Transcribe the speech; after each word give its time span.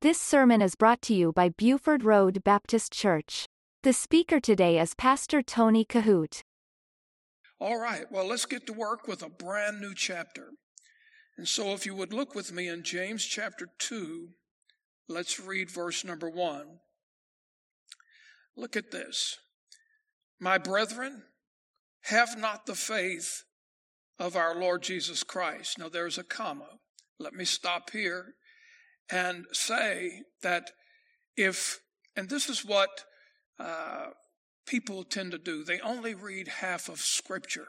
This 0.00 0.20
sermon 0.20 0.62
is 0.62 0.76
brought 0.76 1.02
to 1.02 1.12
you 1.12 1.32
by 1.32 1.48
Buford 1.48 2.04
Road 2.04 2.44
Baptist 2.44 2.92
Church. 2.92 3.48
The 3.82 3.92
speaker 3.92 4.38
today 4.38 4.78
is 4.78 4.94
Pastor 4.94 5.42
Tony 5.42 5.84
Kohout. 5.84 6.42
All 7.58 7.80
right, 7.80 8.04
well, 8.08 8.24
let's 8.24 8.46
get 8.46 8.64
to 8.68 8.72
work 8.72 9.08
with 9.08 9.24
a 9.24 9.28
brand 9.28 9.80
new 9.80 9.96
chapter. 9.96 10.50
And 11.36 11.48
so, 11.48 11.72
if 11.72 11.84
you 11.84 11.96
would 11.96 12.12
look 12.12 12.36
with 12.36 12.52
me 12.52 12.68
in 12.68 12.84
James 12.84 13.24
chapter 13.24 13.70
2, 13.76 14.28
let's 15.08 15.40
read 15.40 15.68
verse 15.68 16.04
number 16.04 16.30
1. 16.30 16.78
Look 18.56 18.76
at 18.76 18.92
this. 18.92 19.36
My 20.38 20.58
brethren, 20.58 21.24
have 22.02 22.38
not 22.38 22.66
the 22.66 22.76
faith 22.76 23.42
of 24.16 24.36
our 24.36 24.54
Lord 24.54 24.84
Jesus 24.84 25.24
Christ. 25.24 25.76
Now, 25.76 25.88
there's 25.88 26.18
a 26.18 26.22
comma. 26.22 26.78
Let 27.18 27.34
me 27.34 27.44
stop 27.44 27.90
here 27.90 28.36
and 29.10 29.46
say 29.52 30.22
that 30.42 30.70
if, 31.36 31.80
and 32.16 32.28
this 32.28 32.48
is 32.48 32.64
what 32.64 33.04
uh, 33.58 34.06
people 34.66 35.04
tend 35.04 35.32
to 35.32 35.38
do, 35.38 35.64
they 35.64 35.80
only 35.80 36.14
read 36.14 36.48
half 36.48 36.88
of 36.88 37.00
Scripture. 37.00 37.68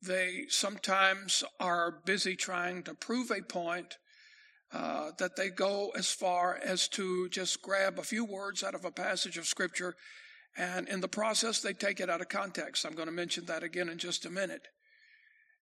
They 0.00 0.44
sometimes 0.48 1.44
are 1.58 2.00
busy 2.04 2.36
trying 2.36 2.82
to 2.84 2.94
prove 2.94 3.30
a 3.30 3.42
point 3.42 3.96
uh, 4.72 5.12
that 5.18 5.36
they 5.36 5.50
go 5.50 5.90
as 5.96 6.10
far 6.10 6.58
as 6.62 6.88
to 6.88 7.28
just 7.28 7.62
grab 7.62 7.98
a 7.98 8.02
few 8.02 8.24
words 8.24 8.64
out 8.64 8.74
of 8.74 8.84
a 8.84 8.90
passage 8.90 9.38
of 9.38 9.46
Scripture, 9.46 9.94
and 10.56 10.88
in 10.88 11.00
the 11.00 11.08
process, 11.08 11.60
they 11.60 11.72
take 11.72 12.00
it 12.00 12.10
out 12.10 12.20
of 12.20 12.28
context. 12.28 12.84
I'm 12.84 12.94
going 12.94 13.08
to 13.08 13.12
mention 13.12 13.46
that 13.46 13.62
again 13.62 13.88
in 13.88 13.98
just 13.98 14.26
a 14.26 14.30
minute. 14.30 14.62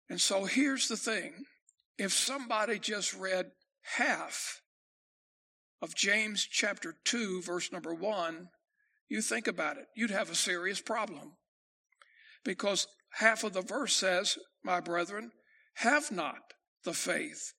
And 0.09 0.21
so 0.21 0.45
here's 0.45 0.89
the 0.89 0.97
thing 0.97 1.45
if 1.99 2.13
somebody 2.13 2.79
just 2.79 3.15
read 3.15 3.47
half 3.97 4.63
of 5.81 5.95
James 5.95 6.47
chapter 6.51 6.95
2, 7.05 7.43
verse 7.43 7.73
number 7.73 7.95
1, 7.95 8.49
you 9.09 9.21
think 9.21 9.47
about 9.47 9.77
it, 9.77 9.87
you'd 9.95 10.11
have 10.11 10.31
a 10.31 10.35
serious 10.35 10.81
problem. 10.81 11.33
Because 12.45 12.87
half 13.15 13.45
of 13.45 13.53
the 13.53 13.63
verse 13.63 13.95
says, 13.95 14.39
My 14.65 14.81
brethren, 14.81 15.33
have 15.75 16.11
not 16.11 16.55
the 16.85 16.93
faith 16.93 17.53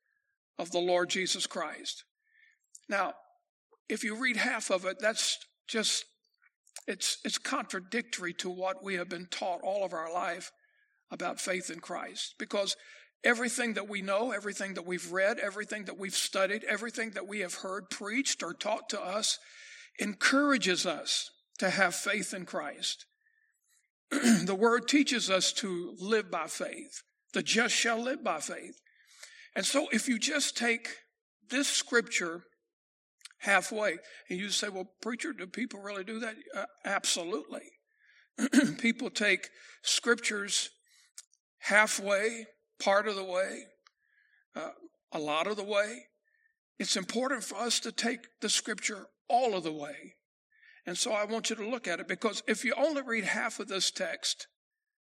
of 0.57 0.71
the 0.71 0.79
Lord 0.79 1.09
Jesus 1.09 1.47
Christ. 1.47 2.03
Now, 2.89 3.13
if 3.89 4.03
you 4.03 4.15
read 4.15 4.37
half 4.37 4.69
of 4.69 4.85
it, 4.85 4.97
that's 4.99 5.37
just 5.67 6.05
it's 6.87 7.17
it's 7.23 7.37
contradictory 7.37 8.33
to 8.33 8.49
what 8.49 8.83
we 8.83 8.95
have 8.95 9.09
been 9.09 9.27
taught 9.27 9.61
all 9.63 9.85
of 9.85 9.93
our 9.93 10.11
life 10.11 10.51
about 11.11 11.39
faith 11.39 11.69
in 11.69 11.79
Christ 11.79 12.35
because 12.37 12.75
Everything 13.23 13.73
that 13.73 13.87
we 13.87 14.01
know, 14.01 14.31
everything 14.31 14.73
that 14.73 14.85
we've 14.85 15.11
read, 15.11 15.39
everything 15.39 15.85
that 15.85 15.97
we've 15.97 16.15
studied, 16.15 16.63
everything 16.65 17.11
that 17.11 17.27
we 17.27 17.39
have 17.39 17.55
heard 17.55 17.89
preached 17.89 18.43
or 18.43 18.53
taught 18.53 18.89
to 18.89 19.01
us 19.01 19.39
encourages 19.99 20.85
us 20.85 21.31
to 21.59 21.69
have 21.69 21.95
faith 21.95 22.33
in 22.33 22.45
Christ. 22.45 23.05
the 24.11 24.55
word 24.55 24.87
teaches 24.87 25.29
us 25.29 25.53
to 25.53 25.95
live 25.99 26.29
by 26.29 26.47
faith. 26.47 27.03
The 27.33 27.43
just 27.43 27.73
shall 27.73 27.99
live 27.99 28.23
by 28.23 28.39
faith. 28.39 28.79
And 29.55 29.65
so 29.65 29.87
if 29.91 30.07
you 30.07 30.19
just 30.19 30.57
take 30.57 30.89
this 31.49 31.67
scripture 31.67 32.43
halfway 33.39 33.97
and 34.29 34.39
you 34.39 34.49
say, 34.49 34.69
well, 34.69 34.89
preacher, 35.01 35.33
do 35.33 35.45
people 35.47 35.79
really 35.79 36.03
do 36.03 36.19
that? 36.19 36.35
Uh, 36.55 36.65
absolutely. 36.85 37.61
people 38.79 39.09
take 39.09 39.49
scriptures 39.83 40.69
halfway 41.59 42.45
part 42.83 43.07
of 43.07 43.15
the 43.15 43.23
way, 43.23 43.63
uh, 44.55 44.69
a 45.11 45.19
lot 45.19 45.47
of 45.47 45.57
the 45.57 45.63
way. 45.63 46.07
It's 46.79 46.97
important 46.97 47.43
for 47.43 47.55
us 47.55 47.79
to 47.81 47.91
take 47.91 48.19
the 48.41 48.49
scripture 48.49 49.07
all 49.29 49.55
of 49.55 49.63
the 49.63 49.71
way. 49.71 50.15
And 50.85 50.97
so 50.97 51.13
I 51.13 51.23
want 51.23 51.49
you 51.49 51.55
to 51.55 51.69
look 51.69 51.87
at 51.87 51.99
it 51.99 52.07
because 52.07 52.43
if 52.47 52.65
you 52.65 52.73
only 52.75 53.01
read 53.01 53.23
half 53.23 53.59
of 53.59 53.67
this 53.67 53.89
text, 53.89 54.47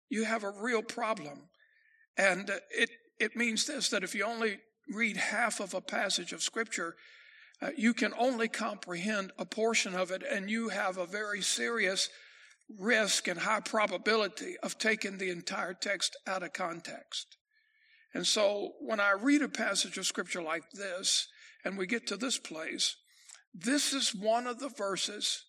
you 0.10 0.26
have 0.26 0.44
a 0.44 0.52
real 0.52 0.84
problem. 0.84 1.50
And 2.18 2.50
uh, 2.50 2.56
it, 2.70 2.90
it 3.20 3.36
means 3.36 3.66
this 3.66 3.90
that 3.90 4.04
if 4.04 4.14
you 4.14 4.26
only 4.26 4.60
read 4.94 5.18
half 5.18 5.60
of 5.60 5.74
a 5.74 5.82
passage 5.82 6.34
of 6.34 6.44
scripture, 6.44 6.96
uh, 7.62 7.70
you 7.78 7.94
can 7.94 8.14
only 8.20 8.48
comprehend 8.48 9.32
a 9.38 9.46
portion 9.46 9.96
of 9.96 10.12
it, 10.12 10.24
and 10.30 10.50
you 10.50 10.70
have 10.70 10.98
a 10.98 11.06
very 11.06 11.42
serious 11.42 12.10
risk 12.80 13.28
and 13.28 13.40
high 13.40 13.60
probability 13.60 14.56
of 14.64 14.78
taking 14.78 15.18
the 15.18 15.30
entire 15.30 15.74
text 15.74 16.18
out 16.28 16.44
of 16.44 16.54
context. 16.54 17.38
And 18.14 18.28
so 18.28 18.74
when 18.80 19.00
I 19.00 19.12
read 19.12 19.42
a 19.42 19.50
passage 19.50 19.98
of 19.98 20.06
scripture 20.06 20.42
like 20.42 20.70
this, 20.74 21.28
and 21.64 21.78
we 21.78 21.86
get 21.86 22.08
to 22.08 22.18
this 22.18 22.38
place, 22.38 22.96
this 23.54 23.94
is 23.94 24.16
one 24.16 24.48
of 24.48 24.60
the 24.60 24.70
verses 24.70 25.46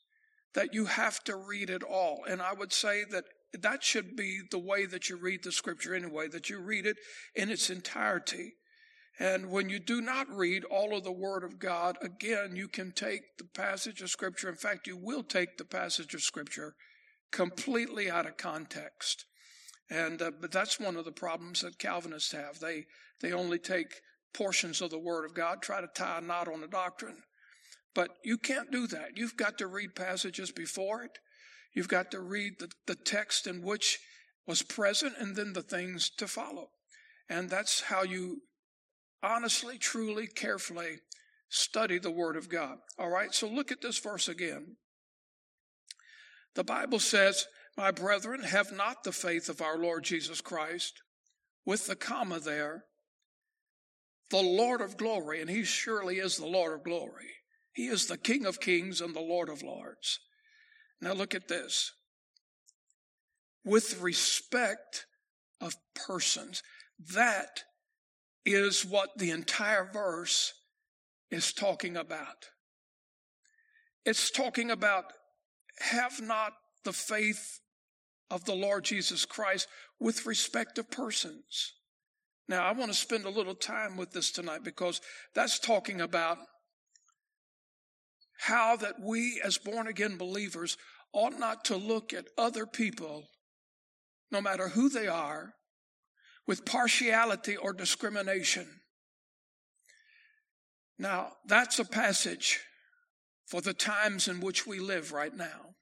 that 0.54 0.74
you 0.74 0.86
have 0.86 1.22
to 1.24 1.36
read 1.36 1.70
it 1.70 1.82
all. 1.82 2.24
And 2.28 2.42
I 2.42 2.52
would 2.52 2.72
say 2.72 3.04
that 3.10 3.24
that 3.60 3.82
should 3.82 4.16
be 4.16 4.40
the 4.50 4.58
way 4.58 4.86
that 4.86 5.08
you 5.08 5.16
read 5.16 5.42
the 5.42 5.52
scripture 5.52 5.94
anyway, 5.94 6.28
that 6.28 6.50
you 6.50 6.60
read 6.60 6.86
it 6.86 6.96
in 7.34 7.50
its 7.50 7.70
entirety. 7.70 8.54
And 9.18 9.50
when 9.50 9.68
you 9.68 9.78
do 9.78 10.00
not 10.00 10.28
read 10.30 10.64
all 10.64 10.96
of 10.96 11.04
the 11.04 11.12
Word 11.12 11.44
of 11.44 11.58
God, 11.58 11.96
again, 12.00 12.56
you 12.56 12.66
can 12.66 12.92
take 12.92 13.36
the 13.38 13.44
passage 13.44 14.00
of 14.00 14.10
Scripture. 14.10 14.48
In 14.48 14.56
fact, 14.56 14.86
you 14.86 14.96
will 14.96 15.22
take 15.22 15.58
the 15.58 15.64
passage 15.64 16.14
of 16.14 16.22
Scripture 16.22 16.74
completely 17.30 18.10
out 18.10 18.26
of 18.26 18.36
context. 18.36 19.26
And 19.92 20.22
uh, 20.22 20.30
but 20.40 20.50
that's 20.50 20.80
one 20.80 20.96
of 20.96 21.04
the 21.04 21.12
problems 21.12 21.60
that 21.60 21.78
Calvinists 21.78 22.32
have. 22.32 22.58
They 22.58 22.86
they 23.20 23.32
only 23.32 23.58
take 23.58 24.00
portions 24.32 24.80
of 24.80 24.90
the 24.90 24.98
Word 24.98 25.26
of 25.26 25.34
God, 25.34 25.60
try 25.60 25.82
to 25.82 25.86
tie 25.86 26.18
a 26.18 26.20
knot 26.22 26.48
on 26.48 26.64
a 26.64 26.66
doctrine. 26.66 27.18
But 27.94 28.08
you 28.24 28.38
can't 28.38 28.72
do 28.72 28.86
that. 28.86 29.18
You've 29.18 29.36
got 29.36 29.58
to 29.58 29.66
read 29.66 29.94
passages 29.94 30.50
before 30.50 31.02
it. 31.02 31.18
You've 31.74 31.88
got 31.88 32.10
to 32.12 32.20
read 32.20 32.54
the, 32.58 32.70
the 32.86 32.94
text 32.94 33.46
in 33.46 33.60
which 33.60 33.98
was 34.46 34.62
present 34.62 35.12
and 35.18 35.36
then 35.36 35.52
the 35.52 35.62
things 35.62 36.08
to 36.16 36.26
follow. 36.26 36.70
And 37.28 37.50
that's 37.50 37.82
how 37.82 38.02
you 38.02 38.40
honestly, 39.22 39.76
truly, 39.76 40.26
carefully 40.26 41.00
study 41.50 41.98
the 41.98 42.10
Word 42.10 42.36
of 42.36 42.48
God. 42.48 42.78
All 42.98 43.10
right, 43.10 43.34
so 43.34 43.46
look 43.46 43.70
at 43.70 43.82
this 43.82 43.98
verse 43.98 44.26
again. 44.26 44.76
The 46.54 46.64
Bible 46.64 46.98
says, 46.98 47.46
my 47.76 47.90
brethren, 47.90 48.42
have 48.42 48.72
not 48.72 49.04
the 49.04 49.12
faith 49.12 49.48
of 49.48 49.62
our 49.62 49.78
Lord 49.78 50.04
Jesus 50.04 50.40
Christ, 50.40 51.02
with 51.64 51.86
the 51.86 51.96
comma 51.96 52.40
there, 52.40 52.84
the 54.30 54.42
Lord 54.42 54.80
of 54.80 54.96
glory, 54.96 55.40
and 55.40 55.48
he 55.48 55.64
surely 55.64 56.18
is 56.18 56.36
the 56.36 56.46
Lord 56.46 56.72
of 56.72 56.84
glory. 56.84 57.30
He 57.72 57.86
is 57.86 58.06
the 58.06 58.18
King 58.18 58.44
of 58.44 58.60
kings 58.60 59.00
and 59.00 59.14
the 59.14 59.20
Lord 59.20 59.48
of 59.48 59.62
lords. 59.62 60.20
Now 61.00 61.12
look 61.12 61.34
at 61.34 61.48
this. 61.48 61.92
With 63.64 64.00
respect 64.00 65.06
of 65.60 65.76
persons, 65.94 66.62
that 67.14 67.64
is 68.44 68.84
what 68.84 69.10
the 69.16 69.30
entire 69.30 69.88
verse 69.90 70.52
is 71.30 71.52
talking 71.52 71.96
about. 71.96 72.48
It's 74.04 74.30
talking 74.30 74.70
about 74.70 75.04
have 75.78 76.20
not 76.20 76.52
the 76.84 76.92
faith 76.92 77.60
of 78.30 78.44
the 78.44 78.54
Lord 78.54 78.84
Jesus 78.84 79.24
Christ 79.24 79.68
with 80.00 80.26
respect 80.26 80.76
to 80.76 80.84
persons. 80.84 81.74
Now, 82.48 82.64
I 82.64 82.72
want 82.72 82.90
to 82.90 82.98
spend 82.98 83.24
a 83.24 83.30
little 83.30 83.54
time 83.54 83.96
with 83.96 84.12
this 84.12 84.30
tonight 84.30 84.64
because 84.64 85.00
that's 85.34 85.58
talking 85.58 86.00
about 86.00 86.38
how 88.40 88.76
that 88.76 88.96
we 89.00 89.40
as 89.44 89.58
born 89.58 89.86
again 89.86 90.16
believers 90.16 90.76
ought 91.12 91.38
not 91.38 91.64
to 91.66 91.76
look 91.76 92.12
at 92.12 92.26
other 92.36 92.66
people, 92.66 93.28
no 94.30 94.40
matter 94.40 94.68
who 94.68 94.88
they 94.88 95.06
are, 95.06 95.54
with 96.46 96.64
partiality 96.64 97.56
or 97.56 97.72
discrimination. 97.72 98.66
Now, 100.98 101.32
that's 101.46 101.78
a 101.78 101.84
passage 101.84 102.60
for 103.46 103.60
the 103.60 103.74
times 103.74 104.26
in 104.26 104.40
which 104.40 104.66
we 104.66 104.80
live 104.80 105.12
right 105.12 105.34
now. 105.34 105.74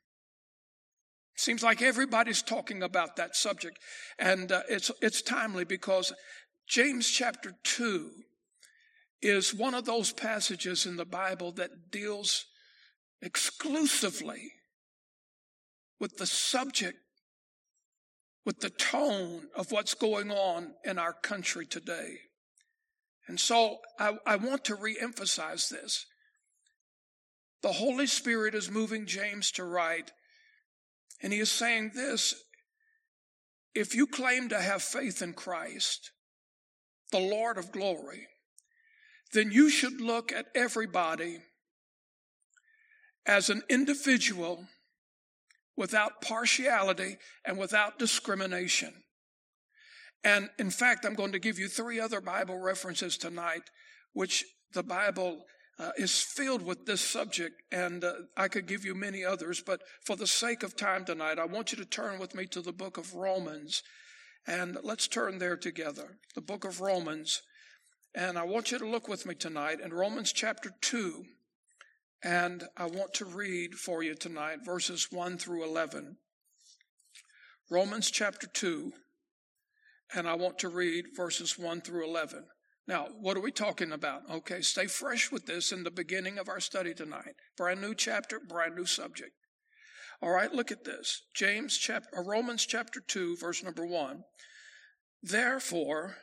Seems 1.40 1.62
like 1.62 1.80
everybody's 1.80 2.42
talking 2.42 2.82
about 2.82 3.16
that 3.16 3.34
subject, 3.34 3.78
and 4.18 4.52
uh, 4.52 4.60
it's 4.68 4.90
it's 5.00 5.22
timely 5.22 5.64
because 5.64 6.12
James 6.68 7.08
chapter 7.08 7.54
two 7.64 8.10
is 9.22 9.54
one 9.54 9.72
of 9.72 9.86
those 9.86 10.12
passages 10.12 10.84
in 10.84 10.96
the 10.96 11.06
Bible 11.06 11.50
that 11.52 11.90
deals 11.90 12.44
exclusively 13.22 14.52
with 15.98 16.18
the 16.18 16.26
subject, 16.26 16.98
with 18.44 18.60
the 18.60 18.68
tone 18.68 19.48
of 19.56 19.72
what's 19.72 19.94
going 19.94 20.30
on 20.30 20.74
in 20.84 20.98
our 20.98 21.14
country 21.14 21.64
today. 21.64 22.18
And 23.28 23.40
so 23.40 23.78
I, 23.98 24.18
I 24.26 24.36
want 24.36 24.66
to 24.66 24.76
reemphasize 24.76 25.70
this. 25.70 26.04
The 27.62 27.72
Holy 27.72 28.06
Spirit 28.06 28.54
is 28.54 28.70
moving 28.70 29.06
James 29.06 29.50
to 29.52 29.64
write 29.64 30.12
and 31.22 31.32
he 31.32 31.40
is 31.40 31.50
saying 31.50 31.92
this 31.94 32.34
if 33.74 33.94
you 33.94 34.06
claim 34.06 34.48
to 34.48 34.60
have 34.60 34.82
faith 34.82 35.22
in 35.22 35.32
Christ, 35.32 36.10
the 37.12 37.20
Lord 37.20 37.56
of 37.56 37.72
glory, 37.72 38.26
then 39.32 39.52
you 39.52 39.70
should 39.70 40.00
look 40.00 40.32
at 40.32 40.46
everybody 40.54 41.38
as 43.26 43.48
an 43.48 43.62
individual 43.68 44.66
without 45.76 46.20
partiality 46.20 47.16
and 47.44 47.58
without 47.58 47.98
discrimination. 47.98 48.92
And 50.24 50.50
in 50.58 50.70
fact, 50.70 51.04
I'm 51.04 51.14
going 51.14 51.32
to 51.32 51.38
give 51.38 51.58
you 51.58 51.68
three 51.68 52.00
other 52.00 52.20
Bible 52.20 52.58
references 52.58 53.16
tonight, 53.16 53.62
which 54.12 54.44
the 54.72 54.82
Bible 54.82 55.44
uh, 55.80 55.92
is 55.96 56.20
filled 56.20 56.60
with 56.60 56.84
this 56.84 57.00
subject, 57.00 57.62
and 57.72 58.04
uh, 58.04 58.12
I 58.36 58.48
could 58.48 58.66
give 58.66 58.84
you 58.84 58.94
many 58.94 59.24
others, 59.24 59.62
but 59.64 59.80
for 60.04 60.14
the 60.14 60.26
sake 60.26 60.62
of 60.62 60.76
time 60.76 61.06
tonight, 61.06 61.38
I 61.38 61.46
want 61.46 61.72
you 61.72 61.78
to 61.78 61.86
turn 61.86 62.18
with 62.18 62.34
me 62.34 62.44
to 62.48 62.60
the 62.60 62.72
book 62.72 62.98
of 62.98 63.14
Romans, 63.14 63.82
and 64.46 64.76
let's 64.82 65.08
turn 65.08 65.38
there 65.38 65.56
together. 65.56 66.18
The 66.34 66.42
book 66.42 66.66
of 66.66 66.82
Romans, 66.82 67.40
and 68.14 68.36
I 68.36 68.42
want 68.42 68.70
you 68.70 68.78
to 68.78 68.86
look 68.86 69.08
with 69.08 69.24
me 69.24 69.34
tonight 69.34 69.80
in 69.80 69.94
Romans 69.94 70.32
chapter 70.32 70.70
2, 70.82 71.24
and 72.22 72.64
I 72.76 72.84
want 72.84 73.14
to 73.14 73.24
read 73.24 73.74
for 73.74 74.02
you 74.02 74.14
tonight 74.14 74.58
verses 74.62 75.08
1 75.10 75.38
through 75.38 75.64
11. 75.64 76.18
Romans 77.70 78.10
chapter 78.10 78.46
2, 78.46 78.92
and 80.14 80.28
I 80.28 80.34
want 80.34 80.58
to 80.58 80.68
read 80.68 81.06
verses 81.16 81.58
1 81.58 81.80
through 81.80 82.04
11. 82.04 82.44
Now, 82.90 83.06
what 83.20 83.36
are 83.36 83.40
we 83.40 83.52
talking 83.52 83.92
about? 83.92 84.28
Okay, 84.28 84.62
stay 84.62 84.88
fresh 84.88 85.30
with 85.30 85.46
this 85.46 85.70
in 85.70 85.84
the 85.84 85.92
beginning 85.92 86.40
of 86.40 86.48
our 86.48 86.58
study 86.58 86.92
tonight. 86.92 87.36
Brand 87.56 87.80
new 87.80 87.94
chapter, 87.94 88.40
brand 88.40 88.74
new 88.74 88.84
subject. 88.84 89.30
All 90.20 90.30
right, 90.30 90.52
look 90.52 90.72
at 90.72 90.82
this. 90.82 91.22
James 91.32 91.78
chapter 91.78 92.08
uh, 92.18 92.24
Romans 92.24 92.66
chapter 92.66 93.00
2 93.00 93.36
verse 93.36 93.62
number 93.62 93.86
1. 93.86 94.24
Therefore, 95.22 96.16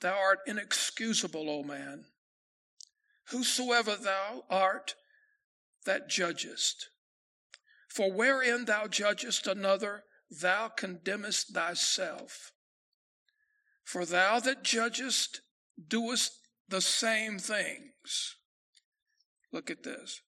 thou 0.00 0.16
art 0.16 0.38
inexcusable, 0.46 1.50
O 1.50 1.64
man, 1.64 2.04
whosoever 3.30 3.96
thou 3.96 4.44
art 4.48 4.94
that 5.84 6.08
judgest. 6.08 6.90
For 7.88 8.12
wherein 8.12 8.66
thou 8.66 8.86
judgest 8.86 9.48
another, 9.48 10.04
thou 10.30 10.68
condemnest 10.68 11.52
thyself. 11.52 12.52
For 13.82 14.06
thou 14.06 14.38
that 14.38 14.62
judgest 14.62 15.40
doest 15.88 16.32
the 16.68 16.80
same 16.80 17.38
things. 17.38 18.36
Look 19.52 19.70
at 19.70 19.82
this. 19.82 20.20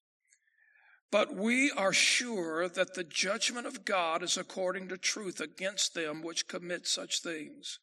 But 1.11 1.35
we 1.35 1.71
are 1.71 1.93
sure 1.93 2.69
that 2.69 2.95
the 2.95 3.05
judgment 3.05 3.67
of 3.67 3.85
God 3.85 4.23
is 4.23 4.37
according 4.37 4.89
to 4.89 4.99
truth 4.99 5.41
against 5.41 5.95
them 5.95 6.23
which 6.23 6.49
commit 6.49 6.87
such 6.87 7.23
things. 7.23 7.79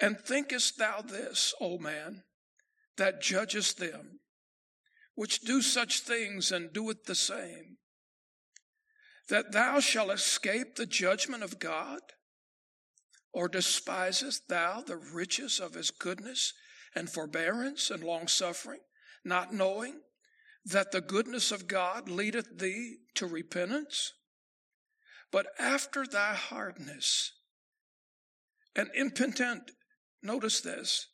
And 0.00 0.18
thinkest 0.18 0.78
thou 0.78 1.00
this, 1.02 1.52
O 1.60 1.78
man, 1.78 2.22
that 2.96 3.22
judgest 3.22 3.78
them, 3.78 4.20
which 5.14 5.40
do 5.40 5.60
such 5.62 6.00
things 6.00 6.52
and 6.52 6.72
doeth 6.72 7.04
the 7.04 7.14
same, 7.14 7.78
that 9.28 9.52
thou 9.52 9.80
shalt 9.80 10.10
escape 10.10 10.76
the 10.76 10.86
judgment 10.86 11.42
of 11.42 11.58
God? 11.58 12.00
Or 13.32 13.48
despisest 13.48 14.48
thou 14.48 14.82
the 14.82 14.96
riches 14.96 15.58
of 15.58 15.74
his 15.74 15.90
goodness 15.90 16.52
and 16.94 17.08
forbearance 17.08 17.90
and 17.90 18.04
longsuffering, 18.04 18.80
not 19.24 19.54
knowing 19.54 20.00
that 20.64 20.92
the 20.92 21.00
goodness 21.00 21.50
of 21.50 21.66
God 21.66 22.08
leadeth 22.08 22.58
thee 22.58 22.98
to 23.14 23.26
repentance? 23.26 24.12
But 25.30 25.46
after 25.58 26.06
thy 26.06 26.34
hardness 26.34 27.32
and 28.76 28.90
impotent, 28.94 29.70
notice 30.22 30.60
this, 30.60 31.08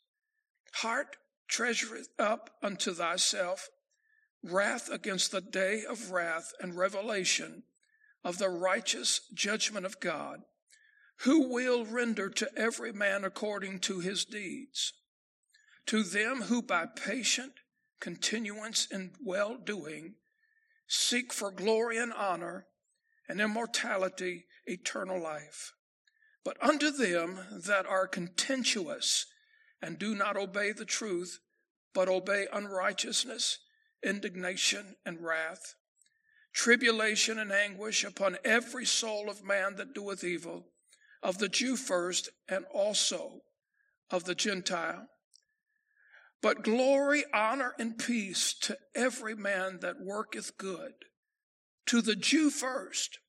heart 0.73 1.15
treasureth 1.47 2.09
up 2.19 2.51
unto 2.61 2.93
thyself 2.93 3.69
wrath 4.43 4.89
against 4.89 5.31
the 5.31 5.41
day 5.41 5.83
of 5.89 6.11
wrath 6.11 6.53
and 6.59 6.77
revelation 6.77 7.63
of 8.23 8.37
the 8.37 8.49
righteous 8.49 9.21
judgment 9.33 9.85
of 9.85 9.99
God 9.99 10.41
who 11.23 11.49
will 11.49 11.85
render 11.85 12.29
to 12.29 12.49
every 12.55 12.93
man 12.93 13.25
according 13.25 13.79
to 13.79 13.99
his 13.99 14.23
deeds. 14.23 14.93
To 15.87 16.03
them 16.03 16.43
who 16.43 16.61
by 16.61 16.85
patient 16.85 17.53
continuance 17.99 18.87
in 18.89 19.11
well 19.23 19.57
doing 19.57 20.15
seek 20.87 21.33
for 21.33 21.51
glory 21.51 21.97
and 21.97 22.13
honor 22.13 22.67
and 23.27 23.41
immortality, 23.41 24.45
eternal 24.65 25.21
life. 25.21 25.73
But 26.45 26.57
unto 26.63 26.89
them 26.89 27.39
that 27.65 27.85
are 27.85 28.07
contentious 28.07 29.25
and 29.81 29.99
do 29.99 30.15
not 30.15 30.37
obey 30.37 30.71
the 30.71 30.85
truth, 30.85 31.39
but 31.93 32.07
obey 32.07 32.47
unrighteousness, 32.51 33.59
indignation, 34.03 34.95
and 35.05 35.21
wrath, 35.21 35.75
tribulation 36.53 37.37
and 37.37 37.51
anguish 37.51 38.03
upon 38.05 38.37
every 38.45 38.85
soul 38.85 39.29
of 39.29 39.43
man 39.43 39.75
that 39.75 39.93
doeth 39.93 40.23
evil 40.23 40.65
of 41.21 41.37
the 41.37 41.49
Jew 41.49 41.75
first 41.75 42.29
and 42.47 42.65
also 42.73 43.41
of 44.09 44.23
the 44.25 44.35
Gentile. 44.35 45.07
But 46.41 46.63
glory, 46.63 47.25
honor, 47.33 47.73
and 47.77 47.97
peace 47.97 48.53
to 48.61 48.77
every 48.95 49.35
man 49.35 49.79
that 49.81 49.99
worketh 49.99 50.57
good, 50.57 50.93
to 51.87 52.01
the 52.01 52.15
Jew 52.15 52.49
first, 52.49 53.19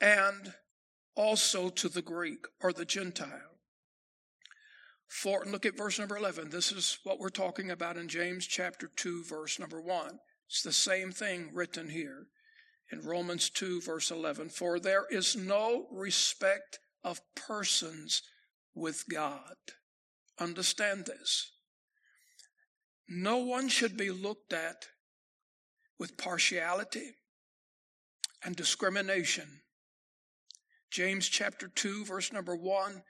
and 0.00 0.54
also 1.14 1.70
to 1.70 1.88
the 1.88 2.02
Greek 2.02 2.44
or 2.62 2.72
the 2.72 2.84
Gentile. 2.84 3.50
For, 5.08 5.44
look 5.44 5.66
at 5.66 5.76
verse 5.76 5.98
number 5.98 6.16
11. 6.16 6.50
This 6.50 6.70
is 6.70 6.98
what 7.02 7.18
we're 7.18 7.30
talking 7.30 7.70
about 7.70 7.96
in 7.96 8.06
James 8.06 8.46
chapter 8.46 8.90
2, 8.94 9.24
verse 9.24 9.58
number 9.58 9.80
1. 9.80 10.18
It's 10.46 10.62
the 10.62 10.72
same 10.72 11.10
thing 11.10 11.50
written 11.52 11.88
here 11.88 12.26
in 12.92 13.00
Romans 13.00 13.50
2, 13.50 13.80
verse 13.80 14.10
11. 14.10 14.50
For 14.50 14.78
there 14.78 15.06
is 15.10 15.36
no 15.36 15.86
respect 15.90 16.78
of 17.04 17.20
persons 17.34 18.22
with 18.74 19.04
God. 19.10 19.56
Understand 20.38 21.06
this. 21.06 21.52
No 23.08 23.38
one 23.38 23.68
should 23.68 23.96
be 23.96 24.10
looked 24.10 24.52
at 24.52 24.86
with 25.98 26.16
partiality 26.16 27.14
and 28.44 28.56
discrimination. 28.56 29.60
James 30.90 31.28
chapter 31.28 31.68
2, 31.68 32.04
verse 32.04 32.32
number 32.32 32.56
1 32.56 33.02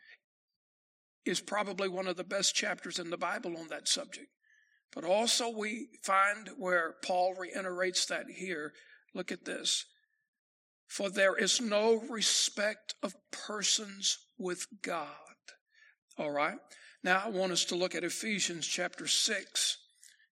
is 1.25 1.41
probably 1.41 1.89
one 1.89 2.07
of 2.07 2.17
the 2.17 2.25
best 2.25 2.55
chapters 2.55 2.99
in 2.99 3.11
the 3.11 3.17
Bible 3.17 3.57
on 3.57 3.69
that 3.69 3.89
subject. 3.89 4.29
But 4.93 5.05
also, 5.05 5.49
we 5.51 5.89
find 6.03 6.49
where 6.59 6.97
Paul 7.05 7.35
reiterates 7.39 8.07
that 8.07 8.27
here. 8.29 8.73
Look 9.15 9.31
at 9.31 9.45
this. 9.45 9.87
For 10.91 11.09
there 11.09 11.37
is 11.37 11.61
no 11.61 12.03
respect 12.11 12.97
of 13.01 13.15
persons 13.31 14.19
with 14.37 14.67
God. 14.83 15.07
All 16.19 16.33
right. 16.33 16.59
Now 17.05 17.23
I 17.25 17.29
want 17.29 17.53
us 17.53 17.65
to 17.67 17.77
look 17.77 17.95
at 17.95 18.03
Ephesians 18.03 18.67
chapter 18.67 19.07
6. 19.07 19.79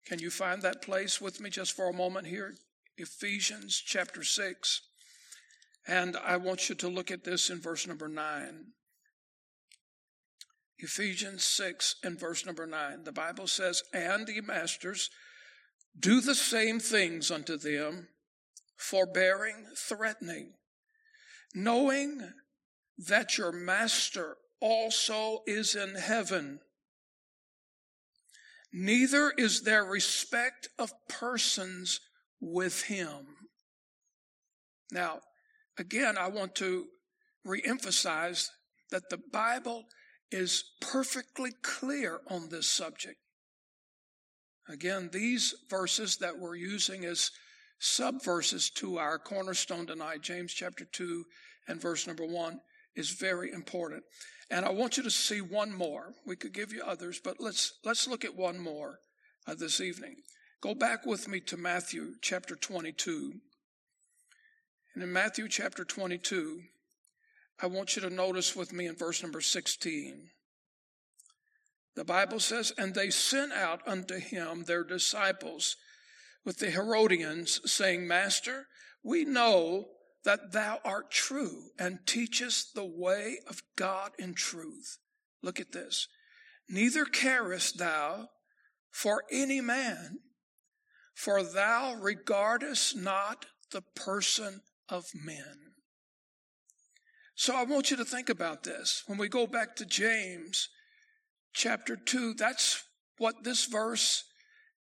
Can 0.05 0.19
you 0.19 0.31
find 0.31 0.61
that 0.62 0.83
place 0.83 1.21
with 1.21 1.41
me 1.41 1.49
just 1.49 1.77
for 1.77 1.88
a 1.88 1.93
moment 1.93 2.27
here? 2.27 2.57
Ephesians 2.97 3.81
chapter 3.81 4.25
6. 4.25 4.83
And 5.87 6.17
I 6.17 6.37
want 6.38 6.69
you 6.69 6.75
to 6.75 6.88
look 6.88 7.12
at 7.12 7.23
this 7.23 7.50
in 7.50 7.61
verse 7.61 7.87
number 7.87 8.09
9. 8.09 8.65
Ephesians 10.81 11.45
6 11.45 11.95
and 12.03 12.19
verse 12.19 12.45
number 12.45 12.67
9. 12.67 13.05
The 13.05 13.12
Bible 13.12 13.47
says, 13.47 13.85
And 13.93 14.29
ye 14.29 14.41
masters, 14.41 15.09
do 15.97 16.21
the 16.21 16.35
same 16.35 16.81
things 16.81 17.31
unto 17.31 17.57
them 17.57 18.09
forbearing, 18.78 19.66
threatening, 19.76 20.54
knowing 21.54 22.32
that 22.97 23.37
your 23.37 23.52
master 23.52 24.37
also 24.61 25.40
is 25.47 25.75
in 25.75 25.94
heaven. 25.97 26.61
Neither 28.73 29.32
is 29.37 29.62
there 29.62 29.85
respect 29.85 30.68
of 30.78 30.92
persons 31.08 32.00
with 32.40 32.82
him. 32.85 33.26
Now, 34.90 35.20
again, 35.78 36.16
I 36.16 36.28
want 36.28 36.54
to 36.56 36.87
reemphasize 37.47 38.49
that 38.90 39.11
the 39.11 39.20
Bible 39.32 39.85
is 40.30 40.64
perfectly 40.80 41.52
clear 41.62 42.20
on 42.28 42.49
this 42.49 42.68
subject. 42.68 43.18
Again, 44.68 45.08
these 45.12 45.54
verses 45.70 46.18
that 46.18 46.38
we're 46.38 46.56
using 46.56 47.04
as 47.04 47.30
subverses 47.80 48.73
to 48.75 48.99
our 48.99 49.18
cornerstone 49.18 49.87
tonight, 49.87 50.23
James 50.23 50.52
chapter 50.52 50.85
2 50.85 51.25
and 51.68 51.80
verse 51.80 52.06
number 52.06 52.26
1, 52.26 52.61
is 52.97 53.11
very 53.11 53.52
important. 53.52 54.02
And 54.50 54.64
I 54.64 54.70
want 54.70 54.97
you 54.97 55.02
to 55.02 55.11
see 55.11 55.40
one 55.40 55.73
more. 55.73 56.14
We 56.26 56.37
could 56.37 56.52
give 56.52 56.73
you 56.73 56.82
others, 56.82 57.20
but 57.23 57.37
let's, 57.38 57.75
let's 57.85 58.08
look 58.08 58.25
at 58.25 58.37
one 58.37 58.58
more 58.58 58.99
uh, 59.47 59.54
this 59.54 59.80
evening. 59.80 60.16
Go 60.61 60.75
back 60.75 61.06
with 61.06 61.28
me 61.28 61.40
to 61.40 61.56
Matthew 61.56 62.14
chapter 62.20 62.56
22. 62.56 63.35
And 64.94 65.04
in 65.04 65.12
Matthew 65.12 65.49
chapter 65.49 65.85
22, 65.85 66.62
I 67.61 67.66
want 67.66 67.94
you 67.94 68.02
to 68.02 68.11
notice 68.11 68.56
with 68.56 68.73
me 68.73 68.87
in 68.87 68.97
verse 68.97 69.23
number 69.23 69.40
16. 69.40 70.30
The 71.94 72.04
Bible 72.04 72.40
says, 72.40 72.73
And 72.78 72.94
they 72.94 73.11
sent 73.11 73.52
out 73.52 73.87
unto 73.87 74.18
him 74.18 74.64
their 74.64 74.85
disciples 74.85 75.76
with 76.49 76.61
the 76.61 76.71
Herodians, 76.71 77.61
saying, 77.71 78.09
Master, 78.09 78.69
we 79.05 79.26
know 79.26 79.88
that 80.25 80.52
thou 80.52 80.78
art 80.83 81.11
true 81.11 81.64
and 81.78 81.99
teachest 82.07 82.75
the 82.75 82.87
way 82.87 83.37
of 83.47 83.61
God 83.76 84.12
in 84.19 84.33
truth. 84.33 84.97
Look 85.43 85.61
at 85.61 85.73
this. 85.73 86.09
Neither 86.67 87.05
carest 87.05 87.76
thou 87.76 88.28
for 88.90 89.25
any 89.31 89.61
man, 89.61 90.21
for 91.14 91.43
thou 91.43 91.93
regardest 92.00 92.97
not 92.97 93.45
the 93.71 93.83
person 93.95 94.62
of 94.88 95.05
men. 95.14 95.75
So 97.35 97.55
I 97.55 97.64
want 97.64 97.90
you 97.90 97.99
to 97.99 98.07
think 98.07 98.31
about 98.31 98.62
this. 98.62 99.02
When 99.07 99.19
we 99.19 99.28
go 99.28 99.47
back 99.47 99.76
to 99.76 99.85
James 99.85 100.71
chapter 101.52 101.95
2, 101.95 102.33
that's 102.38 102.85
what 103.19 103.45
this 103.45 103.67
verse 103.67 104.25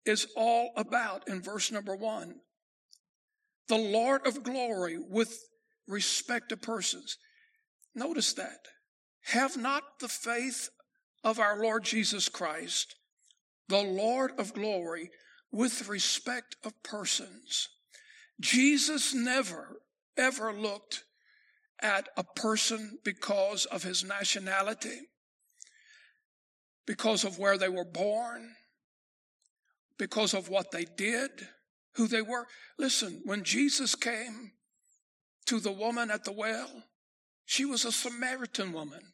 is 0.08 0.28
all 0.36 0.72
about 0.76 1.28
in 1.28 1.42
verse 1.42 1.72
number 1.72 1.96
1. 1.96 2.36
The 3.68 3.78
Lord 3.78 4.26
of 4.26 4.44
glory 4.44 4.98
with 4.98 5.38
respect 5.88 6.50
to 6.50 6.58
persons. 6.58 7.18
Notice 7.94 8.34
that. 8.34 8.68
Have 9.26 9.58
not 9.58 9.84
the 10.00 10.08
faith 10.08 10.70
of 11.24 11.40
our 11.40 11.62
Lord 11.62 11.84
Jesus 11.84 12.30
Christ, 12.30 12.96
the 13.68 13.82
Lord 13.82 14.32
of 14.38 14.54
glory, 14.54 15.10
with 15.52 15.90
respect 15.90 16.56
of 16.64 16.72
persons. 16.84 17.68
Jesus 18.40 19.14
never, 19.14 19.82
ever 20.18 20.54
looked 20.54 21.04
at 21.82 22.08
a 22.16 22.24
person 22.24 23.00
because 23.04 23.66
of 23.66 23.84
his 23.84 24.04
nationality, 24.04 25.10
because 26.86 27.24
of 27.24 27.38
where 27.38 27.58
they 27.58 27.70
were 27.70 27.86
born, 27.86 28.56
because 29.98 30.34
of 30.34 30.50
what 30.50 30.72
they 30.72 30.86
did, 30.86 31.32
who 31.96 32.08
they 32.08 32.22
were. 32.22 32.46
Listen, 32.78 33.22
when 33.26 33.44
Jesus 33.44 33.96
came 33.96 34.52
to 35.48 35.60
the 35.60 35.72
woman 35.72 36.12
at 36.12 36.24
the 36.24 36.32
well, 36.32 36.84
she 37.46 37.66
was 37.66 37.86
a 37.86 37.92
Samaritan 37.92 38.74
woman. 38.74 39.14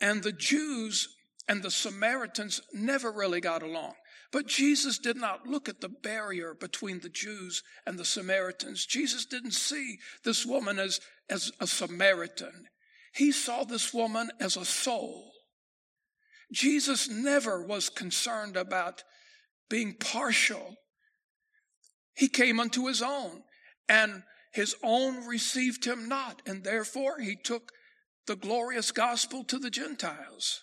And 0.00 0.22
the 0.22 0.32
Jews 0.32 1.08
and 1.48 1.62
the 1.62 1.70
Samaritans 1.70 2.60
never 2.72 3.10
really 3.10 3.40
got 3.40 3.62
along. 3.62 3.94
But 4.32 4.46
Jesus 4.46 4.98
did 4.98 5.16
not 5.16 5.46
look 5.46 5.68
at 5.68 5.80
the 5.80 5.90
barrier 5.90 6.54
between 6.54 7.00
the 7.00 7.10
Jews 7.10 7.62
and 7.86 7.98
the 7.98 8.04
Samaritans. 8.04 8.86
Jesus 8.86 9.26
didn't 9.26 9.52
see 9.52 9.98
this 10.24 10.46
woman 10.46 10.78
as, 10.78 11.00
as 11.28 11.52
a 11.60 11.66
Samaritan. 11.66 12.66
He 13.14 13.30
saw 13.30 13.64
this 13.64 13.92
woman 13.92 14.30
as 14.40 14.56
a 14.56 14.64
soul. 14.64 15.32
Jesus 16.50 17.08
never 17.10 17.62
was 17.62 17.90
concerned 17.90 18.56
about 18.56 19.02
being 19.72 19.94
partial. 19.94 20.76
He 22.14 22.28
came 22.28 22.60
unto 22.60 22.88
his 22.88 23.00
own, 23.00 23.42
and 23.88 24.22
his 24.52 24.76
own 24.84 25.26
received 25.26 25.86
him 25.86 26.10
not, 26.10 26.42
and 26.44 26.62
therefore 26.62 27.18
he 27.18 27.36
took 27.42 27.72
the 28.26 28.36
glorious 28.36 28.92
gospel 28.92 29.44
to 29.44 29.58
the 29.58 29.70
Gentiles. 29.70 30.60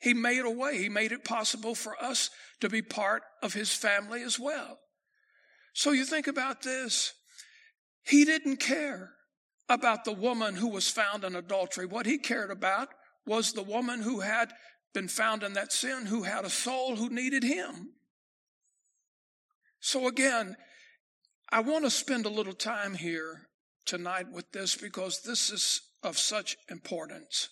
He 0.00 0.14
made 0.14 0.44
a 0.44 0.50
way. 0.50 0.78
He 0.78 0.88
made 0.88 1.10
it 1.10 1.24
possible 1.24 1.74
for 1.74 2.00
us 2.00 2.30
to 2.60 2.68
be 2.68 2.82
part 2.82 3.24
of 3.42 3.54
his 3.54 3.74
family 3.74 4.22
as 4.22 4.38
well. 4.38 4.78
So 5.72 5.90
you 5.90 6.04
think 6.04 6.28
about 6.28 6.62
this. 6.62 7.14
He 8.04 8.24
didn't 8.24 8.58
care 8.58 9.10
about 9.68 10.04
the 10.04 10.12
woman 10.12 10.54
who 10.54 10.68
was 10.68 10.88
found 10.88 11.24
in 11.24 11.34
adultery. 11.34 11.84
What 11.84 12.06
he 12.06 12.18
cared 12.18 12.52
about 12.52 12.90
was 13.26 13.52
the 13.52 13.62
woman 13.62 14.02
who 14.02 14.20
had 14.20 14.52
been 14.94 15.08
found 15.08 15.42
in 15.42 15.52
that 15.54 15.72
sin, 15.72 16.06
who 16.06 16.22
had 16.22 16.44
a 16.44 16.50
soul 16.50 16.96
who 16.96 17.08
needed 17.08 17.42
him. 17.42 17.92
So 19.80 20.06
again, 20.08 20.56
I 21.50 21.60
want 21.60 21.84
to 21.84 21.90
spend 21.90 22.26
a 22.26 22.30
little 22.30 22.52
time 22.52 22.94
here 22.94 23.48
tonight 23.86 24.26
with 24.30 24.52
this 24.52 24.76
because 24.76 25.22
this 25.22 25.50
is 25.50 25.80
of 26.02 26.18
such 26.18 26.56
importance. 26.70 27.48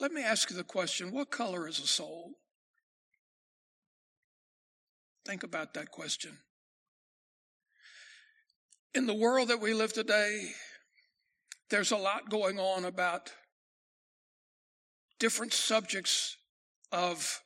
Let 0.00 0.12
me 0.12 0.22
ask 0.22 0.50
you 0.50 0.56
the 0.56 0.64
question 0.64 1.12
what 1.12 1.30
color 1.30 1.66
is 1.66 1.78
a 1.78 1.86
soul? 1.86 2.32
Think 5.24 5.42
about 5.42 5.74
that 5.74 5.90
question. 5.90 6.38
In 8.94 9.06
the 9.06 9.14
world 9.14 9.48
that 9.48 9.60
we 9.60 9.74
live 9.74 9.92
today, 9.92 10.52
there's 11.68 11.90
a 11.90 11.96
lot 11.96 12.30
going 12.30 12.58
on 12.58 12.84
about 12.84 13.32
different 15.18 15.52
subjects 15.52 16.36
of 16.92 17.40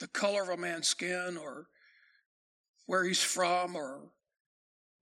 the 0.00 0.08
color 0.08 0.42
of 0.42 0.48
a 0.48 0.56
man's 0.56 0.88
skin 0.88 1.36
or 1.40 1.66
where 2.86 3.04
he's 3.04 3.22
from 3.22 3.76
or 3.76 4.10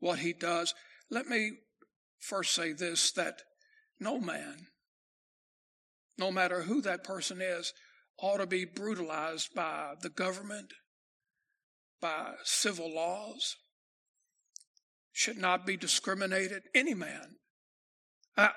what 0.01 0.19
he 0.19 0.33
does. 0.33 0.75
Let 1.11 1.27
me 1.27 1.53
first 2.19 2.55
say 2.55 2.73
this 2.73 3.13
that 3.13 3.43
no 3.99 4.19
man 4.19 4.67
no 6.19 6.31
matter 6.31 6.63
who 6.63 6.81
that 6.83 7.05
person 7.05 7.41
is, 7.41 7.73
ought 8.19 8.39
to 8.39 8.47
be 8.47 8.65
brutalized 8.65 9.55
by 9.55 9.95
the 10.01 10.11
government, 10.11 10.73
by 12.01 12.35
civil 12.45 12.95
laws, 12.95 13.57
should 15.13 15.39
not 15.39 15.67
be 15.67 15.77
discriminated. 15.77 16.63
Any 16.75 16.95
man. 16.95 17.37
I, 18.37 18.51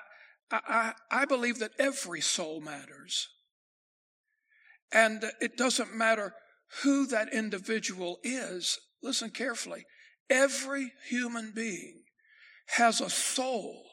I, 0.50 0.92
I 1.10 1.24
believe 1.24 1.58
that 1.58 1.72
every 1.78 2.20
soul 2.20 2.60
matters. 2.60 3.28
And 4.92 5.24
it 5.40 5.56
doesn't 5.56 5.94
matter 5.94 6.34
who 6.82 7.06
that 7.06 7.32
individual 7.32 8.18
is. 8.22 8.78
Listen 9.02 9.30
carefully. 9.30 9.84
Every 10.30 10.92
human 11.08 11.52
being 11.54 12.02
has 12.76 13.00
a 13.00 13.10
soul 13.10 13.84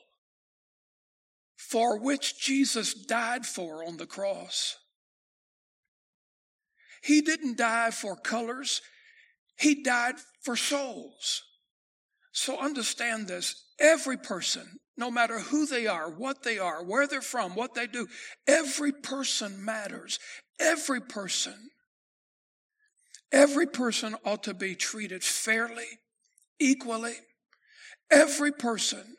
for 1.55 1.97
which 1.99 2.39
Jesus 2.39 2.93
died 2.93 3.45
for 3.45 3.83
on 3.83 3.97
the 3.97 4.05
cross. 4.05 4.77
He 7.01 7.21
didn't 7.21 7.57
die 7.57 7.91
for 7.91 8.15
colors, 8.15 8.81
He 9.57 9.83
died 9.83 10.15
for 10.41 10.55
souls. 10.55 11.43
So 12.33 12.59
understand 12.59 13.27
this. 13.27 13.63
Every 13.79 14.17
person, 14.17 14.79
no 14.97 15.09
matter 15.09 15.39
who 15.39 15.65
they 15.65 15.87
are, 15.87 16.09
what 16.09 16.43
they 16.43 16.57
are, 16.57 16.83
where 16.83 17.07
they're 17.07 17.21
from, 17.21 17.55
what 17.55 17.75
they 17.75 17.87
do, 17.87 18.07
every 18.47 18.91
person 18.91 19.63
matters. 19.63 20.19
Every 20.59 20.99
person. 20.99 21.69
Every 23.31 23.67
person 23.67 24.15
ought 24.25 24.43
to 24.43 24.53
be 24.53 24.75
treated 24.75 25.23
fairly, 25.23 25.99
equally. 26.59 27.15
Every 28.11 28.51
person 28.51 29.15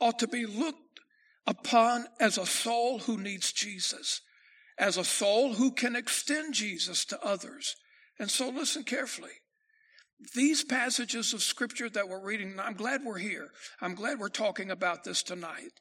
ought 0.00 0.18
to 0.18 0.28
be 0.28 0.46
looked 0.46 1.00
upon 1.46 2.06
as 2.18 2.38
a 2.38 2.46
soul 2.46 3.00
who 3.00 3.18
needs 3.18 3.52
Jesus, 3.52 4.22
as 4.78 4.96
a 4.96 5.04
soul 5.04 5.54
who 5.54 5.72
can 5.72 5.94
extend 5.94 6.54
Jesus 6.54 7.04
to 7.06 7.22
others. 7.22 7.76
And 8.18 8.30
so 8.30 8.48
listen 8.48 8.84
carefully. 8.84 9.39
These 10.34 10.64
passages 10.64 11.32
of 11.32 11.42
scripture 11.42 11.88
that 11.90 12.08
we're 12.08 12.20
reading, 12.20 12.54
I'm 12.60 12.74
glad 12.74 13.04
we're 13.04 13.18
here. 13.18 13.48
I'm 13.80 13.94
glad 13.94 14.18
we're 14.18 14.28
talking 14.28 14.70
about 14.70 15.04
this 15.04 15.22
tonight. 15.22 15.80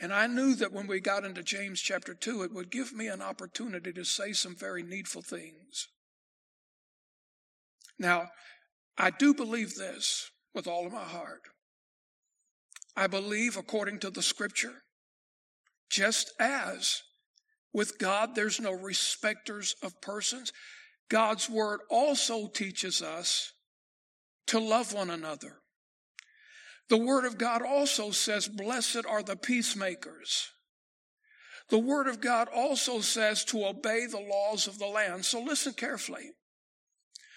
And 0.00 0.12
I 0.12 0.26
knew 0.26 0.54
that 0.56 0.72
when 0.72 0.86
we 0.86 1.00
got 1.00 1.24
into 1.24 1.42
James 1.42 1.80
chapter 1.80 2.14
2, 2.14 2.42
it 2.42 2.52
would 2.52 2.70
give 2.70 2.92
me 2.92 3.06
an 3.08 3.22
opportunity 3.22 3.92
to 3.92 4.04
say 4.04 4.32
some 4.32 4.56
very 4.56 4.82
needful 4.82 5.22
things. 5.22 5.88
Now, 7.98 8.28
I 8.98 9.10
do 9.10 9.34
believe 9.34 9.74
this 9.74 10.30
with 10.54 10.66
all 10.66 10.86
of 10.86 10.92
my 10.92 11.04
heart. 11.04 11.42
I 12.96 13.06
believe, 13.06 13.56
according 13.56 14.00
to 14.00 14.10
the 14.10 14.22
scripture, 14.22 14.82
just 15.90 16.32
as 16.40 17.02
with 17.72 17.98
God 17.98 18.34
there's 18.34 18.60
no 18.60 18.72
respecters 18.72 19.74
of 19.82 20.00
persons, 20.00 20.52
God's 21.08 21.50
word 21.50 21.80
also 21.90 22.48
teaches 22.48 23.02
us 23.02 23.52
to 24.48 24.58
love 24.58 24.92
one 24.92 25.10
another. 25.10 25.58
The 26.88 26.98
word 26.98 27.24
of 27.24 27.38
God 27.38 27.62
also 27.62 28.10
says, 28.10 28.48
Blessed 28.48 29.06
are 29.08 29.22
the 29.22 29.36
peacemakers. 29.36 30.50
The 31.70 31.78
word 31.78 32.08
of 32.08 32.20
God 32.20 32.48
also 32.54 33.00
says 33.00 33.44
to 33.46 33.64
obey 33.64 34.06
the 34.06 34.20
laws 34.20 34.66
of 34.66 34.78
the 34.78 34.86
land. 34.86 35.24
So 35.24 35.40
listen 35.40 35.72
carefully. 35.72 36.32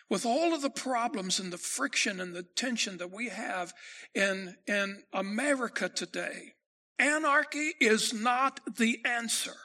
With 0.10 0.26
all 0.26 0.54
of 0.54 0.62
the 0.62 0.70
problems 0.70 1.40
and 1.40 1.52
the 1.52 1.58
friction 1.58 2.20
and 2.20 2.34
the 2.34 2.44
tension 2.44 2.98
that 2.98 3.12
we 3.12 3.30
have 3.30 3.74
in, 4.14 4.56
in 4.66 5.04
America 5.14 5.90
today, 5.90 6.54
Anarchy 7.00 7.74
is 7.80 8.14
not 8.14 8.60
the 8.78 9.00
answer. 9.06 9.56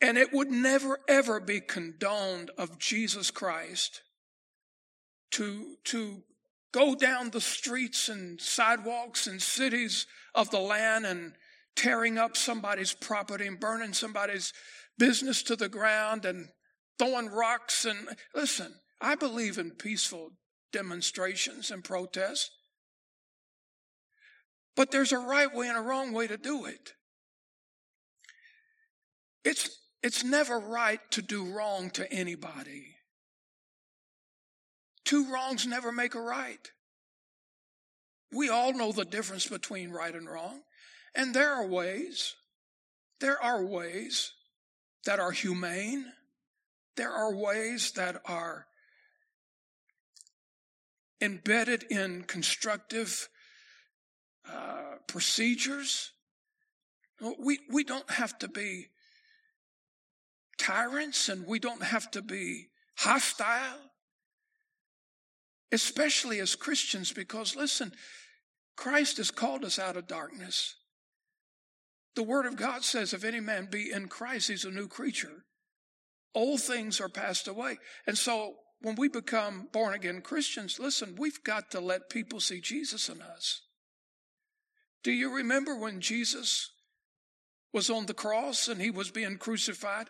And 0.00 0.16
it 0.16 0.32
would 0.32 0.50
never 0.50 0.98
ever 1.06 1.40
be 1.40 1.60
condoned 1.60 2.50
of 2.56 2.78
Jesus 2.78 3.30
Christ 3.30 4.02
to, 5.32 5.76
to 5.84 6.22
go 6.72 6.94
down 6.94 7.30
the 7.30 7.40
streets 7.40 8.08
and 8.08 8.40
sidewalks 8.40 9.26
and 9.26 9.40
cities 9.40 10.06
of 10.34 10.50
the 10.50 10.58
land 10.60 11.06
and 11.06 11.32
tearing 11.76 12.18
up 12.18 12.36
somebody's 12.36 12.92
property 12.92 13.46
and 13.46 13.60
burning 13.60 13.92
somebody's 13.92 14.52
business 14.98 15.42
to 15.42 15.56
the 15.56 15.68
ground 15.68 16.24
and 16.24 16.48
throwing 16.98 17.28
rocks 17.28 17.84
and 17.84 18.08
listen, 18.34 18.74
I 19.00 19.14
believe 19.14 19.58
in 19.58 19.70
peaceful 19.70 20.32
demonstrations 20.72 21.70
and 21.70 21.82
protests. 21.82 22.50
But 24.76 24.90
there's 24.90 25.12
a 25.12 25.18
right 25.18 25.52
way 25.52 25.68
and 25.68 25.76
a 25.76 25.82
wrong 25.82 26.12
way 26.12 26.26
to 26.26 26.36
do 26.36 26.66
it. 26.66 26.92
It's, 29.44 29.70
it's 30.02 30.22
never 30.22 30.58
right 30.58 31.00
to 31.12 31.22
do 31.22 31.52
wrong 31.52 31.90
to 31.90 32.10
anybody. 32.12 32.96
Two 35.10 35.24
wrongs 35.24 35.66
never 35.66 35.90
make 35.90 36.14
a 36.14 36.20
right. 36.20 36.70
We 38.30 38.48
all 38.48 38.72
know 38.72 38.92
the 38.92 39.04
difference 39.04 39.44
between 39.44 39.90
right 39.90 40.14
and 40.14 40.30
wrong. 40.30 40.60
And 41.16 41.34
there 41.34 41.52
are 41.52 41.66
ways, 41.66 42.36
there 43.18 43.42
are 43.42 43.64
ways 43.64 44.30
that 45.06 45.18
are 45.18 45.32
humane. 45.32 46.06
There 46.94 47.10
are 47.10 47.34
ways 47.34 47.90
that 47.96 48.22
are 48.24 48.68
embedded 51.20 51.86
in 51.90 52.22
constructive 52.22 53.28
uh, 54.48 54.94
procedures. 55.08 56.12
We, 57.36 57.58
we 57.68 57.82
don't 57.82 58.12
have 58.12 58.38
to 58.38 58.48
be 58.48 58.90
tyrants 60.56 61.28
and 61.28 61.48
we 61.48 61.58
don't 61.58 61.82
have 61.82 62.08
to 62.12 62.22
be 62.22 62.68
hostile, 62.94 63.89
especially 65.72 66.40
as 66.40 66.54
Christians, 66.54 67.12
because 67.12 67.56
listen, 67.56 67.92
Christ 68.76 69.18
has 69.18 69.30
called 69.30 69.64
us 69.64 69.78
out 69.78 69.96
of 69.96 70.06
darkness. 70.06 70.74
The 72.16 72.22
Word 72.22 72.46
of 72.46 72.56
God 72.56 72.82
says, 72.82 73.12
if 73.12 73.24
any 73.24 73.40
man 73.40 73.68
be 73.70 73.92
in 73.92 74.08
Christ, 74.08 74.48
he's 74.48 74.64
a 74.64 74.70
new 74.70 74.88
creature. 74.88 75.44
Old 76.34 76.60
things 76.60 77.00
are 77.00 77.08
passed 77.08 77.46
away. 77.46 77.78
And 78.06 78.16
so 78.16 78.54
when 78.80 78.96
we 78.96 79.08
become 79.08 79.68
born 79.72 79.94
again 79.94 80.22
Christians, 80.22 80.80
listen, 80.80 81.14
we've 81.18 81.42
got 81.44 81.70
to 81.72 81.80
let 81.80 82.10
people 82.10 82.40
see 82.40 82.60
Jesus 82.60 83.08
in 83.08 83.20
us. 83.20 83.62
Do 85.02 85.12
you 85.12 85.34
remember 85.34 85.76
when 85.76 86.00
Jesus 86.00 86.70
was 87.72 87.90
on 87.90 88.06
the 88.06 88.14
cross 88.14 88.68
and 88.68 88.80
he 88.80 88.90
was 88.90 89.10
being 89.10 89.38
crucified? 89.38 90.08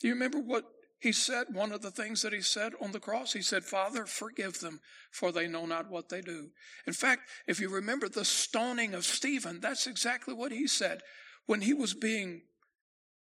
Do 0.00 0.08
you 0.08 0.14
remember 0.14 0.38
what 0.38 0.64
he 0.98 1.12
said? 1.12 1.46
One 1.52 1.70
of 1.70 1.82
the 1.82 1.90
things 1.90 2.22
that 2.22 2.32
he 2.32 2.40
said 2.40 2.72
on 2.80 2.92
the 2.92 3.00
cross, 3.00 3.32
he 3.32 3.42
said, 3.42 3.64
Father, 3.64 4.04
forgive 4.04 4.60
them, 4.60 4.80
for 5.10 5.30
they 5.30 5.46
know 5.46 5.64
not 5.64 5.88
what 5.88 6.08
they 6.08 6.20
do. 6.20 6.50
In 6.86 6.92
fact, 6.92 7.22
if 7.46 7.60
you 7.60 7.68
remember 7.68 8.08
the 8.08 8.24
stoning 8.24 8.94
of 8.94 9.04
Stephen, 9.04 9.60
that's 9.60 9.86
exactly 9.86 10.34
what 10.34 10.50
he 10.50 10.66
said 10.66 11.02
when 11.46 11.60
he 11.60 11.72
was 11.72 11.94
being 11.94 12.42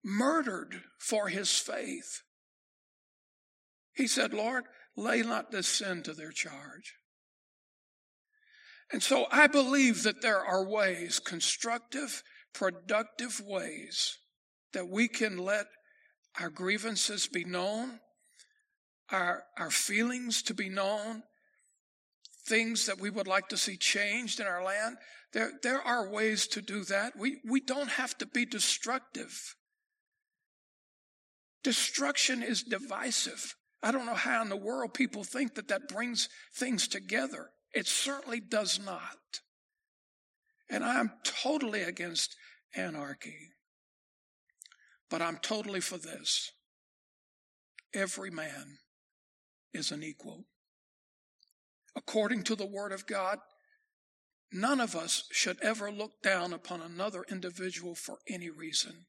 murdered 0.02 0.83
for 0.99 1.28
his 1.28 1.59
faith. 1.59 2.23
He 3.92 4.06
said, 4.06 4.33
Lord, 4.33 4.64
lay 4.97 5.23
not 5.23 5.50
this 5.50 5.68
sin 5.68 6.02
to 6.04 6.14
their 6.14 6.33
charge. 6.33 6.95
And 8.90 9.02
so 9.02 9.26
I 9.30 9.49
believe 9.49 10.02
that 10.04 10.23
there 10.23 10.45
are 10.45 10.64
ways, 10.64 11.18
constructive, 11.18 12.23
productive 12.54 13.40
ways, 13.45 14.18
that 14.73 14.88
we 14.88 15.09
can 15.09 15.38
let 15.38 15.66
our 16.38 16.50
grievances 16.50 17.26
be 17.26 17.45
known, 17.45 18.00
our, 19.11 19.45
our 19.59 19.71
feelings 19.71 20.43
to 20.43 20.55
be 20.55 20.69
known, 20.69 21.23
things 22.47 22.87
that 22.87 23.00
we 23.00 23.11
would 23.11 23.26
like 23.26 23.49
to 23.49 23.57
see 23.57 23.76
changed 23.76 24.40
in 24.40 24.47
our 24.47 24.62
land. 24.62 24.97
There, 25.33 25.52
there 25.62 25.81
are 25.81 26.11
ways 26.11 26.47
to 26.49 26.62
do 26.62 26.85
that. 26.85 27.16
We, 27.19 27.38
we 27.45 27.61
don't 27.61 27.90
have 27.90 28.16
to 28.19 28.26
be 28.26 28.45
destructive. 28.45 29.57
Destruction 31.64 32.43
is 32.43 32.62
divisive. 32.62 33.55
I 33.83 33.93
don't 33.93 34.07
know 34.07 34.14
how 34.14 34.43
in 34.43 34.49
the 34.49 34.57
world 34.57 34.95
people 34.95 35.25
think 35.25 35.55
that 35.55 35.69
that 35.69 35.88
brings 35.88 36.28
things 36.55 36.88
together. 36.88 37.51
It 37.75 37.87
certainly 37.87 38.40
does 38.40 38.81
not. 38.85 39.40
And 40.70 40.85
I'm 40.85 41.12
totally 41.25 41.83
against 41.83 42.37
anarchy. 42.75 43.51
But 45.09 45.23
I'm 45.23 45.38
totally 45.38 45.81
for 45.81 45.99
this. 45.99 46.53
Every 47.95 48.31
man 48.31 48.79
is 49.73 49.90
an 49.90 50.03
equal. 50.03 50.45
According 51.97 52.42
to 52.45 52.57
the 52.57 52.66
Word 52.66 52.92
of 52.92 53.07
God, 53.07 53.38
none 54.53 54.81
of 54.81 54.95
us 54.95 55.25
should 55.31 55.59
ever 55.62 55.90
look 55.90 56.23
down 56.23 56.53
upon 56.53 56.83
another 56.83 57.25
individual 57.31 57.95
for 57.95 58.19
any 58.29 58.51
reason. 58.51 59.07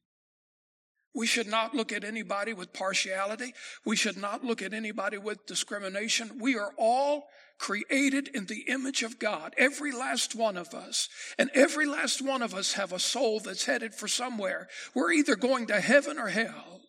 We 1.18 1.26
should 1.26 1.48
not 1.48 1.74
look 1.74 1.90
at 1.90 2.04
anybody 2.04 2.52
with 2.52 2.72
partiality. 2.72 3.52
We 3.84 3.96
should 3.96 4.16
not 4.16 4.44
look 4.44 4.62
at 4.62 4.72
anybody 4.72 5.18
with 5.18 5.46
discrimination. 5.46 6.38
We 6.38 6.56
are 6.56 6.70
all 6.78 7.24
created 7.58 8.28
in 8.28 8.46
the 8.46 8.66
image 8.68 9.02
of 9.02 9.18
God, 9.18 9.52
every 9.58 9.90
last 9.90 10.36
one 10.36 10.56
of 10.56 10.74
us. 10.74 11.08
And 11.36 11.50
every 11.54 11.86
last 11.86 12.22
one 12.22 12.40
of 12.40 12.54
us 12.54 12.74
have 12.74 12.92
a 12.92 13.00
soul 13.00 13.40
that's 13.40 13.64
headed 13.64 13.96
for 13.96 14.06
somewhere. 14.06 14.68
We're 14.94 15.10
either 15.10 15.34
going 15.34 15.66
to 15.66 15.80
heaven 15.80 16.20
or 16.20 16.28
hell. 16.28 16.82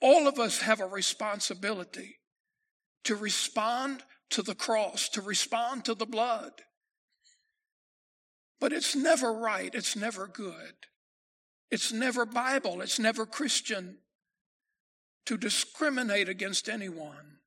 All 0.00 0.28
of 0.28 0.38
us 0.38 0.60
have 0.60 0.78
a 0.80 0.86
responsibility 0.86 2.18
to 3.02 3.16
respond 3.16 4.04
to 4.30 4.42
the 4.42 4.54
cross, 4.54 5.08
to 5.08 5.22
respond 5.22 5.86
to 5.86 5.94
the 5.96 6.06
blood. 6.06 6.52
But 8.60 8.72
it's 8.72 8.94
never 8.94 9.32
right. 9.32 9.74
It's 9.74 9.96
never 9.96 10.28
good. 10.28 10.74
It's 11.70 11.92
never 11.92 12.24
Bible, 12.24 12.80
it's 12.80 12.98
never 12.98 13.26
Christian 13.26 13.98
to 15.26 15.36
discriminate 15.36 16.28
against 16.28 16.68
anyone. 16.68 17.38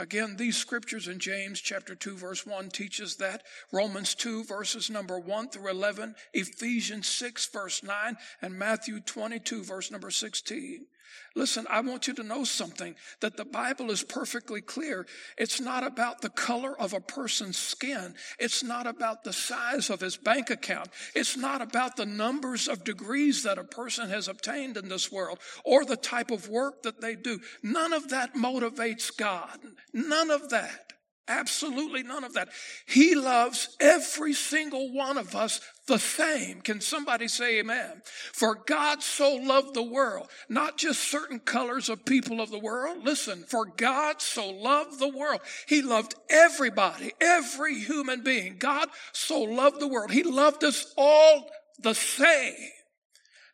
Again, 0.00 0.36
these 0.36 0.56
scriptures 0.56 1.08
in 1.08 1.18
James 1.18 1.60
chapter 1.60 1.96
2 1.96 2.16
verse 2.16 2.46
1 2.46 2.68
teaches 2.70 3.16
that. 3.16 3.42
Romans 3.72 4.14
2 4.14 4.44
verses 4.44 4.90
number 4.90 5.18
1 5.18 5.48
through 5.48 5.70
11, 5.70 6.14
Ephesians 6.32 7.08
6 7.08 7.46
verse 7.46 7.82
9, 7.82 8.16
and 8.40 8.54
Matthew 8.56 9.00
22 9.00 9.64
verse 9.64 9.90
number 9.90 10.10
16. 10.10 10.86
Listen, 11.34 11.66
I 11.70 11.80
want 11.80 12.08
you 12.08 12.14
to 12.14 12.22
know 12.22 12.44
something 12.44 12.94
that 13.20 13.36
the 13.36 13.44
Bible 13.44 13.90
is 13.90 14.02
perfectly 14.02 14.60
clear. 14.60 15.06
It's 15.36 15.60
not 15.60 15.86
about 15.86 16.20
the 16.20 16.30
color 16.30 16.78
of 16.78 16.92
a 16.92 17.00
person's 17.00 17.56
skin. 17.56 18.14
It's 18.38 18.62
not 18.62 18.86
about 18.86 19.24
the 19.24 19.32
size 19.32 19.90
of 19.90 20.00
his 20.00 20.16
bank 20.16 20.50
account. 20.50 20.88
It's 21.14 21.36
not 21.36 21.62
about 21.62 21.96
the 21.96 22.06
numbers 22.06 22.68
of 22.68 22.84
degrees 22.84 23.42
that 23.44 23.58
a 23.58 23.64
person 23.64 24.08
has 24.10 24.28
obtained 24.28 24.76
in 24.76 24.88
this 24.88 25.12
world 25.12 25.38
or 25.64 25.84
the 25.84 25.96
type 25.96 26.30
of 26.30 26.48
work 26.48 26.82
that 26.82 27.00
they 27.00 27.14
do. 27.14 27.40
None 27.62 27.92
of 27.92 28.08
that 28.10 28.34
motivates 28.34 29.16
God. 29.16 29.58
None 29.92 30.30
of 30.30 30.50
that. 30.50 30.92
Absolutely 31.28 32.02
none 32.02 32.24
of 32.24 32.32
that. 32.34 32.48
He 32.86 33.14
loves 33.14 33.76
every 33.78 34.32
single 34.32 34.92
one 34.92 35.18
of 35.18 35.36
us 35.36 35.60
the 35.86 35.98
same. 35.98 36.62
Can 36.62 36.80
somebody 36.80 37.28
say 37.28 37.58
amen? 37.58 38.02
For 38.32 38.54
God 38.54 39.02
so 39.02 39.34
loved 39.34 39.74
the 39.74 39.82
world, 39.82 40.28
not 40.48 40.78
just 40.78 41.10
certain 41.10 41.38
colors 41.38 41.90
of 41.90 42.06
people 42.06 42.40
of 42.40 42.50
the 42.50 42.58
world. 42.58 43.04
Listen, 43.04 43.44
for 43.44 43.66
God 43.66 44.22
so 44.22 44.48
loved 44.48 44.98
the 44.98 45.08
world. 45.08 45.40
He 45.66 45.82
loved 45.82 46.14
everybody, 46.30 47.12
every 47.20 47.78
human 47.78 48.22
being. 48.22 48.56
God 48.58 48.88
so 49.12 49.42
loved 49.42 49.80
the 49.80 49.88
world. 49.88 50.10
He 50.10 50.22
loved 50.22 50.64
us 50.64 50.94
all 50.96 51.50
the 51.78 51.94
same 51.94 52.54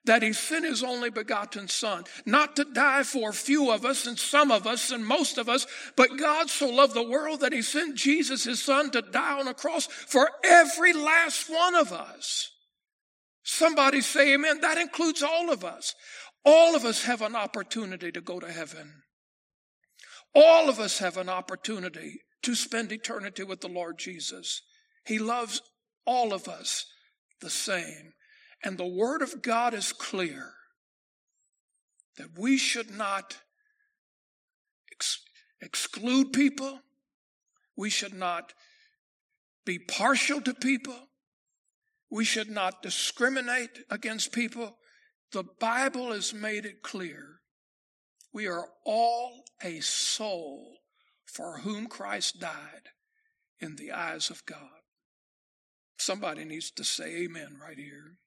that 0.05 0.23
he 0.23 0.33
sent 0.33 0.65
his 0.65 0.83
only 0.83 1.11
begotten 1.11 1.69
son, 1.69 2.05
not 2.27 2.57
to 2.57 2.65
die 2.65 3.03
for 3.03 3.31
a 3.31 3.35
few 3.35 3.71
of 3.71 3.85
us 3.85 4.07
and 4.07 4.19
some 4.19 4.51
of 4.51 4.67
us 4.67 4.91
and 4.91 5.07
most 5.07 5.39
of 5.39 5.49
us, 5.49 5.67
but 5.97 6.19
God 6.19 6.51
so 6.51 6.69
loved 6.69 6.95
the 6.95 7.09
world 7.09 7.41
that 7.41 7.53
he 7.53 7.63
sent 7.63 7.97
Jesus, 7.97 8.45
his 8.45 8.63
son, 8.63 8.91
to 8.91 9.03
die 9.03 9.39
on 9.41 9.49
a 9.49 9.55
cross 9.55 9.87
for 9.87 10.31
every 10.45 10.93
last 10.93 11.49
one 11.49 11.75
of 11.75 11.93
us. 11.93 12.51
Somebody 13.43 14.01
say 14.01 14.35
amen. 14.35 14.61
That 14.61 14.79
includes 14.79 15.23
all 15.23 15.51
of 15.51 15.65
us. 15.65 15.95
All 16.45 16.75
of 16.75 16.85
us 16.85 17.05
have 17.05 17.23
an 17.23 17.37
opportunity 17.37 18.13
to 18.13 18.21
go 18.21 18.41
to 18.41 18.51
heaven. 18.51 19.03
All 20.35 20.69
of 20.69 20.81
us 20.81 20.99
have 20.99 21.17
an 21.17 21.29
opportunity 21.29 22.21
to 22.43 22.55
spend 22.55 22.93
eternity 22.93 23.43
with 23.43 23.61
the 23.61 23.69
Lord 23.69 23.99
Jesus. 23.99 24.63
He 25.07 25.19
loves 25.19 25.63
all 26.07 26.35
of 26.35 26.49
us 26.49 26.87
the 27.41 27.51
same. 27.51 28.13
And 28.65 28.79
the 28.79 28.87
Word 28.87 29.21
of 29.21 29.43
God 29.43 29.75
is 29.75 29.93
clear 29.93 30.55
that 32.17 32.39
we 32.39 32.57
should 32.57 32.91
not 32.91 33.37
ex- 34.91 35.23
exclude 35.61 36.33
people, 36.33 36.81
we 37.77 37.91
should 37.91 38.15
not 38.15 38.55
be 39.67 39.79
partial 39.79 40.41
to 40.41 40.55
people, 40.55 41.09
we 42.11 42.25
should 42.25 42.49
not 42.51 42.83
discriminate 42.83 43.81
against 43.91 44.33
people. 44.33 44.79
The 45.33 45.45
Bible 45.61 46.13
has 46.13 46.33
made 46.33 46.65
it 46.65 46.83
clear. 46.83 47.41
We 48.33 48.47
are 48.47 48.69
all 48.87 49.45
a 49.63 49.81
soul 49.81 50.79
for 51.27 51.59
whom 51.59 51.87
Christ 51.87 52.41
died 52.41 52.91
in 53.61 53.77
the 53.77 53.93
eyes 53.93 54.31
of 54.31 54.47
God. 54.47 54.59
Somebody 55.99 56.45
needs 56.45 56.71
to 56.73 56.85
say 56.85 57.25
amen 57.25 57.59
right 57.61 57.79
here. 57.79 58.19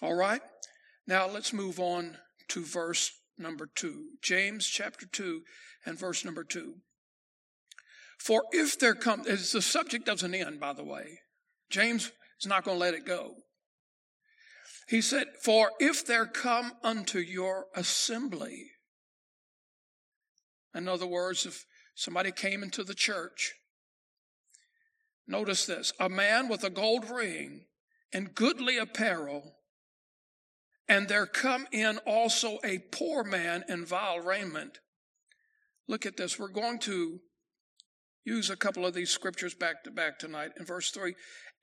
All 0.00 0.14
right. 0.14 0.42
Now 1.06 1.28
let's 1.28 1.52
move 1.52 1.78
on 1.80 2.16
to 2.48 2.64
verse 2.64 3.12
number 3.38 3.68
2. 3.74 4.04
James 4.22 4.66
chapter 4.66 5.06
2 5.06 5.42
and 5.86 5.98
verse 5.98 6.24
number 6.24 6.44
2. 6.44 6.74
For 8.18 8.44
if 8.52 8.78
there 8.78 8.94
come, 8.94 9.22
the 9.24 9.36
subject 9.36 10.06
doesn't 10.06 10.34
end, 10.34 10.60
by 10.60 10.72
the 10.72 10.84
way. 10.84 11.20
James 11.70 12.12
is 12.40 12.46
not 12.46 12.64
going 12.64 12.76
to 12.76 12.80
let 12.80 12.94
it 12.94 13.04
go. 13.06 13.34
He 14.88 15.00
said, 15.00 15.28
For 15.42 15.70
if 15.80 16.06
there 16.06 16.26
come 16.26 16.72
unto 16.82 17.18
your 17.18 17.66
assembly, 17.74 18.72
in 20.74 20.88
other 20.88 21.06
words, 21.06 21.46
if 21.46 21.66
somebody 21.94 22.30
came 22.30 22.62
into 22.62 22.84
the 22.84 22.94
church, 22.94 23.54
notice 25.26 25.66
this 25.66 25.92
a 25.98 26.08
man 26.08 26.48
with 26.48 26.64
a 26.64 26.70
gold 26.70 27.08
ring 27.10 27.66
and 28.12 28.34
goodly 28.34 28.78
apparel, 28.78 29.56
and 30.88 31.08
there 31.08 31.26
come 31.26 31.66
in 31.72 31.98
also 32.06 32.58
a 32.64 32.78
poor 32.90 33.24
man 33.24 33.64
in 33.68 33.84
vile 33.84 34.20
raiment. 34.20 34.80
Look 35.88 36.06
at 36.06 36.16
this. 36.16 36.38
We're 36.38 36.48
going 36.48 36.78
to 36.80 37.20
use 38.24 38.50
a 38.50 38.56
couple 38.56 38.86
of 38.86 38.94
these 38.94 39.10
scriptures 39.10 39.54
back 39.54 39.84
to 39.84 39.90
back 39.90 40.18
tonight. 40.18 40.52
In 40.58 40.64
verse 40.64 40.90
3, 40.90 41.14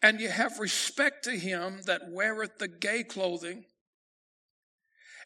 and 0.02 0.20
you 0.20 0.30
have 0.30 0.60
respect 0.60 1.24
to 1.26 1.32
him 1.32 1.82
that 1.86 2.10
weareth 2.10 2.58
the 2.58 2.68
gay 2.68 3.04
clothing, 3.04 3.66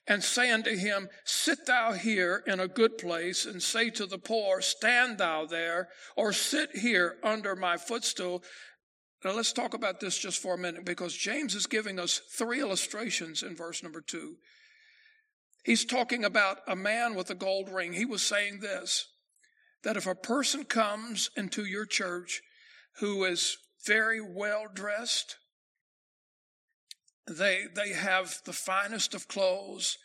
and 0.07 0.21
say 0.21 0.51
unto 0.51 0.75
him, 0.75 1.07
Sit 1.23 1.65
thou 1.65 1.93
here 1.93 2.43
in 2.45 2.59
a 2.59 2.67
good 2.67 2.97
place, 2.97 3.45
and 3.45 3.63
say 3.63 3.89
to 3.91 4.05
the 4.05 4.17
poor, 4.17 4.61
Stand 4.61 5.17
thou 5.17 5.45
there, 5.45 5.89
or 6.17 6.33
sit 6.33 6.75
here 6.75 7.17
under 7.23 7.55
my 7.55 7.77
footstool. 7.77 8.43
Now 9.23 9.31
let's 9.31 9.53
talk 9.53 9.73
about 9.73 9.99
this 9.99 10.17
just 10.17 10.41
for 10.41 10.55
a 10.55 10.57
minute 10.57 10.83
because 10.83 11.15
James 11.15 11.55
is 11.55 11.65
giving 11.65 11.99
us 11.99 12.21
three 12.31 12.59
illustrations 12.59 13.41
in 13.41 13.55
verse 13.55 13.81
number 13.81 14.01
two. 14.01 14.35
He's 15.63 15.85
talking 15.85 16.25
about 16.25 16.57
a 16.67 16.75
man 16.75 17.15
with 17.15 17.29
a 17.29 17.35
gold 17.35 17.69
ring. 17.69 17.93
He 17.93 18.05
was 18.05 18.21
saying 18.21 18.59
this 18.59 19.07
that 19.83 19.97
if 19.97 20.07
a 20.07 20.15
person 20.15 20.63
comes 20.63 21.29
into 21.35 21.65
your 21.65 21.85
church 21.85 22.41
who 22.99 23.23
is 23.25 23.57
very 23.85 24.21
well 24.21 24.65
dressed, 24.73 25.37
they, 27.27 27.65
they 27.75 27.89
have 27.89 28.41
the 28.45 28.53
finest 28.53 29.13
of 29.13 29.27
clothes. 29.27 29.97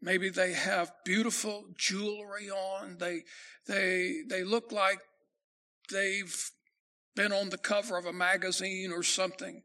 Maybe 0.00 0.28
they 0.30 0.52
have 0.52 0.92
beautiful 1.04 1.64
jewelry 1.76 2.48
on. 2.50 2.96
They, 2.98 3.24
they, 3.66 4.22
they 4.28 4.44
look 4.44 4.72
like 4.72 5.00
they've 5.90 6.50
been 7.18 7.32
on 7.32 7.50
the 7.50 7.58
cover 7.58 7.98
of 7.98 8.06
a 8.06 8.12
magazine 8.12 8.92
or 8.92 9.02
something. 9.02 9.62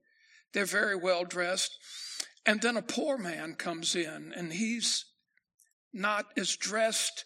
They're 0.53 0.65
very 0.65 0.95
well 0.95 1.23
dressed. 1.23 1.77
And 2.47 2.59
then 2.59 2.77
a 2.77 2.81
poor 2.81 3.15
man 3.15 3.53
comes 3.53 3.95
in 3.95 4.33
and 4.35 4.51
he's 4.51 5.05
not 5.93 6.25
as 6.35 6.55
dressed 6.55 7.25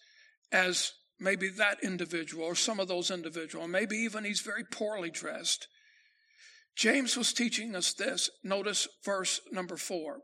as 0.51 0.91
maybe 1.17 1.47
that 1.47 1.77
individual 1.81 2.43
or 2.43 2.55
some 2.55 2.77
of 2.81 2.89
those 2.89 3.09
individuals. 3.09 3.69
Maybe 3.69 3.95
even 3.99 4.25
he's 4.25 4.41
very 4.41 4.65
poorly 4.65 5.09
dressed. 5.09 5.69
James 6.75 7.15
was 7.15 7.31
teaching 7.31 7.73
us 7.73 7.93
this. 7.93 8.29
Notice 8.43 8.85
verse 9.05 9.39
number 9.53 9.77
four. 9.77 10.17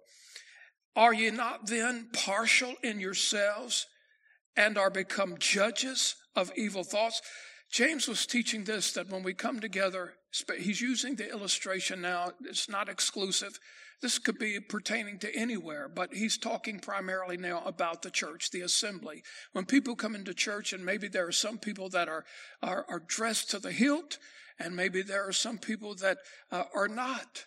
Are 0.97 1.13
ye 1.13 1.31
not 1.31 1.67
then 1.67 2.09
partial 2.11 2.75
in 2.83 2.99
yourselves 2.99 3.87
and 4.57 4.77
are 4.77 4.89
become 4.89 5.37
judges 5.39 6.15
of 6.35 6.51
evil 6.57 6.83
thoughts? 6.83 7.21
James 7.73 8.07
was 8.07 8.27
teaching 8.27 8.65
this 8.65 8.91
that 8.91 9.09
when 9.09 9.23
we 9.23 9.33
come 9.33 9.59
together, 9.59 10.13
he's 10.59 10.79
using 10.79 11.15
the 11.15 11.27
illustration 11.27 12.01
now, 12.01 12.31
it's 12.45 12.69
not 12.69 12.87
exclusive. 12.87 13.59
This 13.99 14.19
could 14.19 14.37
be 14.37 14.59
pertaining 14.59 15.17
to 15.19 15.35
anywhere, 15.35 15.89
but 15.89 16.13
he's 16.13 16.37
talking 16.37 16.79
primarily 16.79 17.35
now 17.35 17.63
about 17.65 18.03
the 18.03 18.11
church, 18.11 18.51
the 18.51 18.61
assembly. 18.61 19.23
When 19.53 19.65
people 19.65 19.95
come 19.95 20.13
into 20.13 20.35
church, 20.35 20.71
and 20.71 20.85
maybe 20.85 21.07
there 21.07 21.25
are 21.25 21.31
some 21.31 21.57
people 21.57 21.89
that 21.89 22.07
are, 22.07 22.25
are, 22.61 22.85
are 22.87 23.01
dressed 23.07 23.49
to 23.51 23.59
the 23.59 23.71
hilt, 23.71 24.19
and 24.59 24.75
maybe 24.75 25.01
there 25.01 25.27
are 25.27 25.33
some 25.33 25.57
people 25.57 25.95
that 25.95 26.19
uh, 26.51 26.65
are 26.75 26.87
not. 26.87 27.45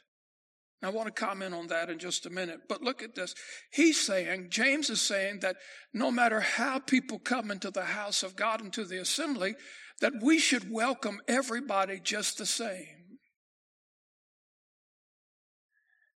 I 0.82 0.90
want 0.90 1.06
to 1.06 1.12
comment 1.12 1.54
on 1.54 1.68
that 1.68 1.88
in 1.88 1.98
just 1.98 2.26
a 2.26 2.30
minute. 2.30 2.62
But 2.68 2.82
look 2.82 3.02
at 3.02 3.14
this. 3.14 3.34
He's 3.72 4.00
saying, 4.00 4.48
James 4.50 4.90
is 4.90 5.00
saying 5.00 5.40
that 5.40 5.56
no 5.94 6.10
matter 6.10 6.40
how 6.40 6.78
people 6.78 7.18
come 7.18 7.50
into 7.50 7.70
the 7.70 7.84
house 7.84 8.22
of 8.22 8.36
God, 8.36 8.60
into 8.60 8.84
the 8.84 9.00
assembly, 9.00 9.54
that 10.00 10.12
we 10.22 10.38
should 10.38 10.70
welcome 10.70 11.20
everybody 11.26 12.00
just 12.02 12.38
the 12.38 12.46
same. 12.46 13.18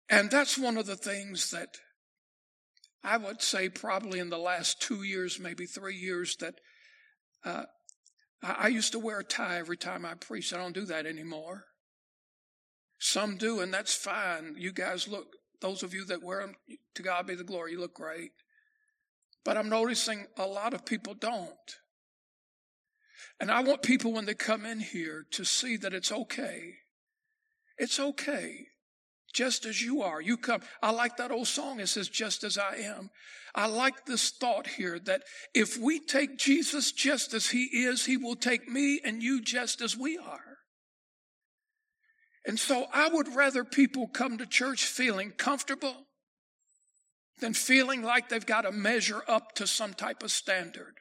And 0.09 0.31
that's 0.31 0.57
one 0.57 0.79
of 0.79 0.87
the 0.87 0.97
things 0.97 1.51
that 1.51 1.79
I 3.03 3.17
would 3.17 3.43
say 3.43 3.69
probably 3.69 4.19
in 4.19 4.31
the 4.31 4.39
last 4.39 4.81
two 4.81 5.03
years, 5.03 5.39
maybe 5.39 5.67
three 5.67 5.97
years, 5.97 6.37
that 6.37 6.55
uh, 7.45 7.65
I 8.43 8.69
used 8.69 8.93
to 8.93 8.99
wear 8.99 9.21
a 9.21 9.25
tie 9.25 9.59
every 9.59 9.77
time 9.77 10.05
I 10.05 10.15
preached. 10.15 10.53
I 10.53 10.59
don't 10.59 10.75
do 10.75 10.87
that 10.87 11.07
anymore. 11.07 11.65
Some 12.99 13.37
do, 13.37 13.61
and 13.61 13.73
that's 13.73 13.95
fine. 13.95 14.55
You 14.57 14.73
guys 14.73 15.07
look, 15.07 15.27
those 15.61 15.83
of 15.83 15.93
you 15.93 16.05
that 16.07 16.23
wear 16.23 16.41
them, 16.41 16.55
to 16.95 17.03
God 17.03 17.27
be 17.27 17.35
the 17.35 17.45
glory, 17.45 17.73
you 17.73 17.81
look 17.81 17.95
great. 17.95 18.31
But 19.45 19.57
I'm 19.57 19.69
noticing 19.69 20.27
a 20.37 20.47
lot 20.47 20.75
of 20.75 20.87
people 20.87 21.15
don't. 21.15 21.77
And 23.41 23.51
I 23.51 23.63
want 23.63 23.83
people 23.83 24.13
when 24.13 24.25
they 24.25 24.35
come 24.35 24.65
in 24.65 24.81
here 24.81 25.27
to 25.33 25.45
see 25.45 25.77
that 25.79 25.95
it's 25.95 26.13
okay. 26.13 26.75
It's 27.79 28.01
okay. 28.01 28.67
Just 29.33 29.67
as 29.67 29.83
you 29.83 30.03
are. 30.03 30.21
You 30.21 30.37
come. 30.37 30.63
I 30.83 30.93
like 30.93 31.19
that 31.19 31.31
old 31.31 31.47
song. 31.47 31.81
It 31.81 31.89
says, 31.89 32.09
just 32.09 32.43
as 32.43 32.57
I 32.57 32.77
am. 32.77 33.11
I 33.55 33.67
like 33.67 34.07
this 34.07 34.31
thought 34.31 34.67
here 34.67 34.99
that 35.01 35.23
if 35.55 35.79
we 35.79 35.99
take 35.99 36.39
Jesus 36.39 36.93
just 36.93 37.35
as 37.35 37.49
he 37.49 37.65
is, 37.65 38.07
he 38.07 38.17
will 38.17 38.37
take 38.37 38.69
me 38.69 39.01
and 39.05 39.23
you 39.23 39.43
just 39.43 39.81
as 39.81 39.97
we 39.97 40.17
are. 40.19 40.57
And 42.47 42.59
so 42.59 42.87
I 42.93 43.09
would 43.09 43.35
rather 43.35 43.65
people 43.65 44.07
come 44.07 44.39
to 44.39 44.47
church 44.47 44.85
feeling 44.85 45.33
comfortable 45.33 46.07
than 47.41 47.55
feeling 47.55 48.03
like 48.03 48.29
they've 48.29 48.47
got 48.47 48.63
to 48.63 48.73
measure 48.73 49.23
up 49.27 49.55
to 49.57 49.67
some 49.67 49.95
type 49.95 50.23
of 50.23 50.31
standard. 50.31 50.95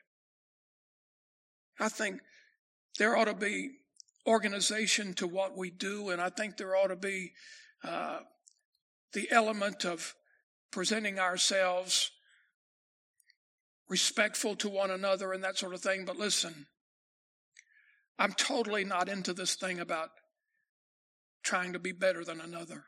I 1.80 1.90
think 1.90 2.22
there 2.98 3.18
ought 3.18 3.26
to 3.26 3.34
be 3.34 3.72
organization 4.28 5.14
to 5.16 5.28
what 5.28 5.58
we 5.58 5.70
do, 5.70 6.10
and 6.10 6.22
I 6.22 6.30
think 6.30 6.58
there 6.58 6.76
ought 6.76 6.88
to 6.88 6.96
be 6.96 7.34
uh, 7.84 8.20
the 9.14 9.28
element 9.32 9.86
of 9.86 10.16
presenting 10.72 11.20
ourselves 11.20 12.12
respectful 13.88 14.56
to 14.56 14.70
one 14.70 14.90
another 14.90 15.32
and 15.32 15.44
that 15.44 15.58
sort 15.58 15.74
of 15.74 15.82
thing. 15.82 16.06
But 16.06 16.18
listen, 16.18 16.66
I'm 18.18 18.34
totally 18.34 18.84
not 18.84 19.10
into 19.10 19.34
this 19.34 19.56
thing 19.56 19.80
about 19.80 20.10
trying 21.44 21.74
to 21.74 21.80
be 21.80 21.92
better 21.92 22.24
than 22.24 22.42
another. 22.42 22.86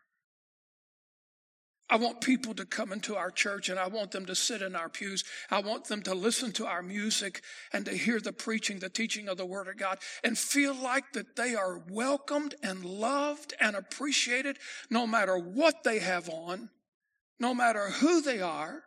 I 1.89 1.95
want 1.95 2.19
people 2.19 2.53
to 2.55 2.65
come 2.65 2.91
into 2.91 3.15
our 3.15 3.31
church 3.31 3.69
and 3.69 3.79
I 3.79 3.87
want 3.87 4.11
them 4.11 4.25
to 4.25 4.35
sit 4.35 4.61
in 4.61 4.75
our 4.75 4.89
pews. 4.89 5.23
I 5.49 5.61
want 5.61 5.85
them 5.85 6.01
to 6.03 6.13
listen 6.13 6.51
to 6.53 6.65
our 6.65 6.81
music 6.81 7.41
and 7.71 7.85
to 7.85 7.95
hear 7.95 8.19
the 8.19 8.33
preaching, 8.33 8.79
the 8.79 8.89
teaching 8.89 9.29
of 9.29 9.37
the 9.37 9.45
Word 9.45 9.69
of 9.69 9.77
God 9.77 9.99
and 10.23 10.37
feel 10.37 10.75
like 10.75 11.13
that 11.13 11.37
they 11.37 11.55
are 11.55 11.81
welcomed 11.89 12.55
and 12.61 12.83
loved 12.83 13.53
and 13.61 13.75
appreciated 13.75 14.57
no 14.89 15.07
matter 15.07 15.37
what 15.37 15.83
they 15.85 15.99
have 15.99 16.29
on, 16.29 16.69
no 17.39 17.53
matter 17.53 17.89
who 17.89 18.21
they 18.21 18.41
are, 18.41 18.83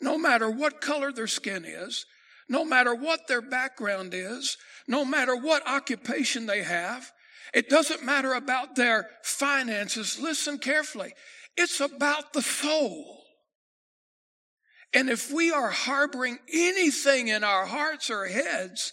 no 0.00 0.16
matter 0.16 0.50
what 0.50 0.80
color 0.80 1.12
their 1.12 1.26
skin 1.26 1.64
is, 1.66 2.06
no 2.48 2.64
matter 2.64 2.94
what 2.94 3.28
their 3.28 3.42
background 3.42 4.14
is, 4.14 4.56
no 4.88 5.04
matter 5.04 5.36
what 5.36 5.66
occupation 5.68 6.46
they 6.46 6.62
have. 6.62 7.12
It 7.52 7.68
doesn't 7.68 8.04
matter 8.04 8.34
about 8.34 8.76
their 8.76 9.08
finances. 9.22 10.18
Listen 10.18 10.58
carefully. 10.58 11.12
It's 11.56 11.80
about 11.80 12.32
the 12.32 12.42
soul. 12.42 13.22
And 14.92 15.10
if 15.10 15.32
we 15.32 15.50
are 15.50 15.70
harboring 15.70 16.38
anything 16.52 17.28
in 17.28 17.42
our 17.42 17.66
hearts 17.66 18.10
or 18.10 18.26
heads 18.26 18.92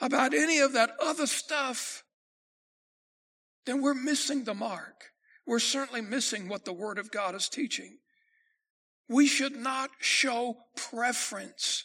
about 0.00 0.34
any 0.34 0.58
of 0.58 0.72
that 0.74 0.90
other 1.02 1.26
stuff, 1.26 2.04
then 3.64 3.82
we're 3.82 3.94
missing 3.94 4.44
the 4.44 4.54
mark. 4.54 5.10
We're 5.46 5.58
certainly 5.58 6.00
missing 6.00 6.48
what 6.48 6.64
the 6.64 6.72
Word 6.72 6.98
of 6.98 7.10
God 7.10 7.34
is 7.34 7.48
teaching. 7.48 7.98
We 9.08 9.26
should 9.26 9.56
not 9.56 9.90
show 10.00 10.56
preference. 10.76 11.84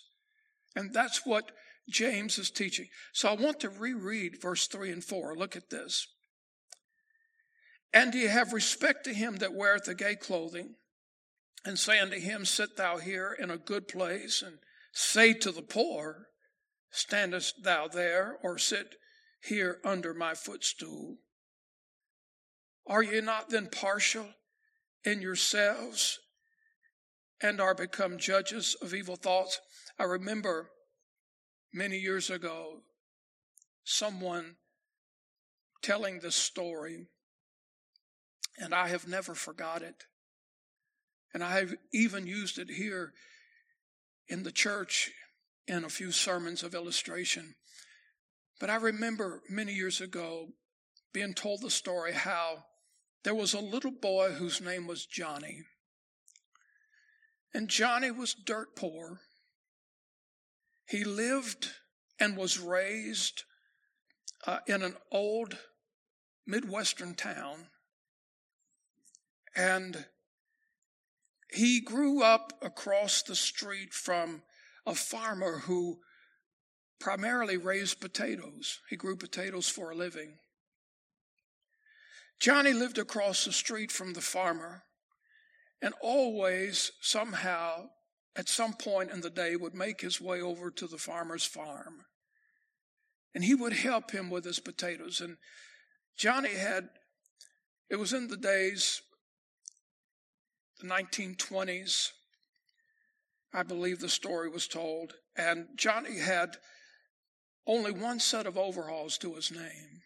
And 0.76 0.94
that's 0.94 1.26
what 1.26 1.52
James 1.90 2.38
is 2.38 2.50
teaching. 2.50 2.88
So 3.12 3.30
I 3.30 3.34
want 3.34 3.60
to 3.62 3.70
reread 3.70 4.42
verse 4.42 4.68
3 4.68 4.92
and 4.92 5.04
4. 5.04 5.36
Look 5.36 5.56
at 5.56 5.70
this. 5.70 6.08
And 7.93 8.13
ye 8.13 8.25
have 8.25 8.54
respect 8.54 9.04
to 9.06 9.13
him 9.13 9.38
that 9.38 9.54
weareth 9.54 9.86
the 9.86 9.95
gay 9.95 10.15
clothing, 10.15 10.75
and 11.65 11.77
say 11.77 11.99
unto 11.99 12.19
him, 12.19 12.45
Sit 12.45 12.77
thou 12.77 12.97
here 12.97 13.36
in 13.38 13.51
a 13.51 13.58
good 13.58 13.88
place, 13.88 14.41
and 14.41 14.60
say 14.93 15.34
to 15.34 15.51
the 15.51 15.62
poor, 15.62 16.27
Standest 16.89 17.63
thou 17.63 17.88
there, 17.88 18.38
or 18.43 18.58
sit 18.58 18.95
here 19.41 19.80
under 19.84 20.13
my 20.13 20.34
footstool? 20.34 21.17
Are 22.88 23.04
ye 23.04 23.21
not 23.21 23.49
then 23.49 23.67
partial 23.67 24.27
in 25.04 25.21
yourselves, 25.21 26.19
and 27.41 27.62
are 27.62 27.75
become 27.75 28.17
judges 28.17 28.75
of 28.82 28.93
evil 28.93 29.15
thoughts? 29.15 29.60
I 29.97 30.04
remember 30.04 30.69
many 31.73 31.97
years 31.97 32.30
ago 32.30 32.82
someone 33.84 34.56
telling 35.82 36.19
this 36.19 36.36
story, 36.36 37.08
and 38.62 38.76
I 38.76 38.89
have 38.89 39.08
never 39.08 39.34
forgot 39.34 39.82
it. 39.82 40.06
And 41.34 41.43
I 41.43 41.60
have 41.60 41.74
even 41.91 42.28
used 42.28 42.60
it 42.60 42.69
here 42.69 43.13
in 44.28 44.43
the 44.43 44.52
church 44.52 45.12
in 45.67 45.84
a 45.84 45.89
few 45.89 46.12
sermons 46.12 46.62
of 46.62 46.76
illustration. 46.76 47.56
But 48.60 48.69
I 48.69 48.76
remember 48.76 49.41
many 49.50 49.74
years 49.74 50.00
ago 50.00 50.50
being 51.13 51.34
told 51.34 51.62
the 51.62 51.71
story 51.71 52.13
how 52.13 52.65
there 53.24 53.36
was 53.36 53.54
a 53.54 53.60
little 53.60 53.91
boy 53.91 54.32
whose 54.32 54.62
name 54.62 54.86
was 54.88 55.06
Johnny. 55.06 55.63
And 57.54 57.67
Johnny 57.67 58.12
was 58.12 58.34
dirt 58.34 58.76
poor. 58.76 59.21
He 60.88 61.04
lived 61.04 61.69
and 62.19 62.38
was 62.38 62.60
raised 62.60 63.43
uh, 64.45 64.60
in 64.67 64.84
an 64.84 64.95
old 65.12 65.58
Midwestern 66.45 67.15
town. 67.15 67.67
And 69.56 70.06
he 71.52 71.82
grew 71.82 72.24
up 72.24 72.54
across 72.62 73.22
the 73.22 73.36
street 73.36 73.94
from 73.94 74.44
a 74.86 74.96
farmer 74.96 75.60
who 75.60 76.00
primarily 77.00 77.58
raised 77.58 78.00
potatoes. 78.00 78.80
He 78.90 78.96
grew 78.96 79.18
potatoes 79.18 79.68
for 79.68 79.92
a 79.92 79.96
living. 79.96 80.38
Johnny 82.40 82.74
lived 82.74 82.98
across 82.98 83.46
the 83.46 83.52
street 83.52 83.92
from 83.92 84.14
the 84.14 84.22
farmer 84.22 84.84
and 85.82 85.94
always, 86.02 86.92
somehow, 87.02 87.90
at 88.36 88.48
some 88.48 88.74
point 88.74 89.12
in 89.12 89.22
the 89.22 89.30
day, 89.30 89.56
would 89.56 89.74
make 89.74 90.02
his 90.02 90.22
way 90.22 90.40
over 90.40 90.70
to 90.72 90.88
the 90.88 90.98
farmer's 90.98 91.44
farm. 91.44 92.06
And 93.34 93.44
he 93.44 93.56
would 93.56 93.74
help 93.74 94.12
him 94.12 94.30
with 94.30 94.46
his 94.46 94.60
potatoes. 94.60 95.22
And 95.22 95.38
Johnny 96.18 96.54
had, 96.54 96.90
it 97.90 97.96
was 97.96 98.14
in 98.14 98.28
the 98.28 98.38
days, 98.38 99.02
the 100.82 100.88
1920s, 100.88 102.10
I 103.54 103.63
believe 103.63 104.00
the 104.00 104.10
story 104.10 104.50
was 104.50 104.67
told. 104.67 105.13
And 105.36 105.67
Johnny 105.76 106.20
had 106.20 106.58
only 107.67 107.91
one 107.91 108.20
set 108.20 108.46
of 108.46 108.58
overalls 108.58 109.17
to 109.20 109.36
his 109.36 109.52
name. 109.52 110.02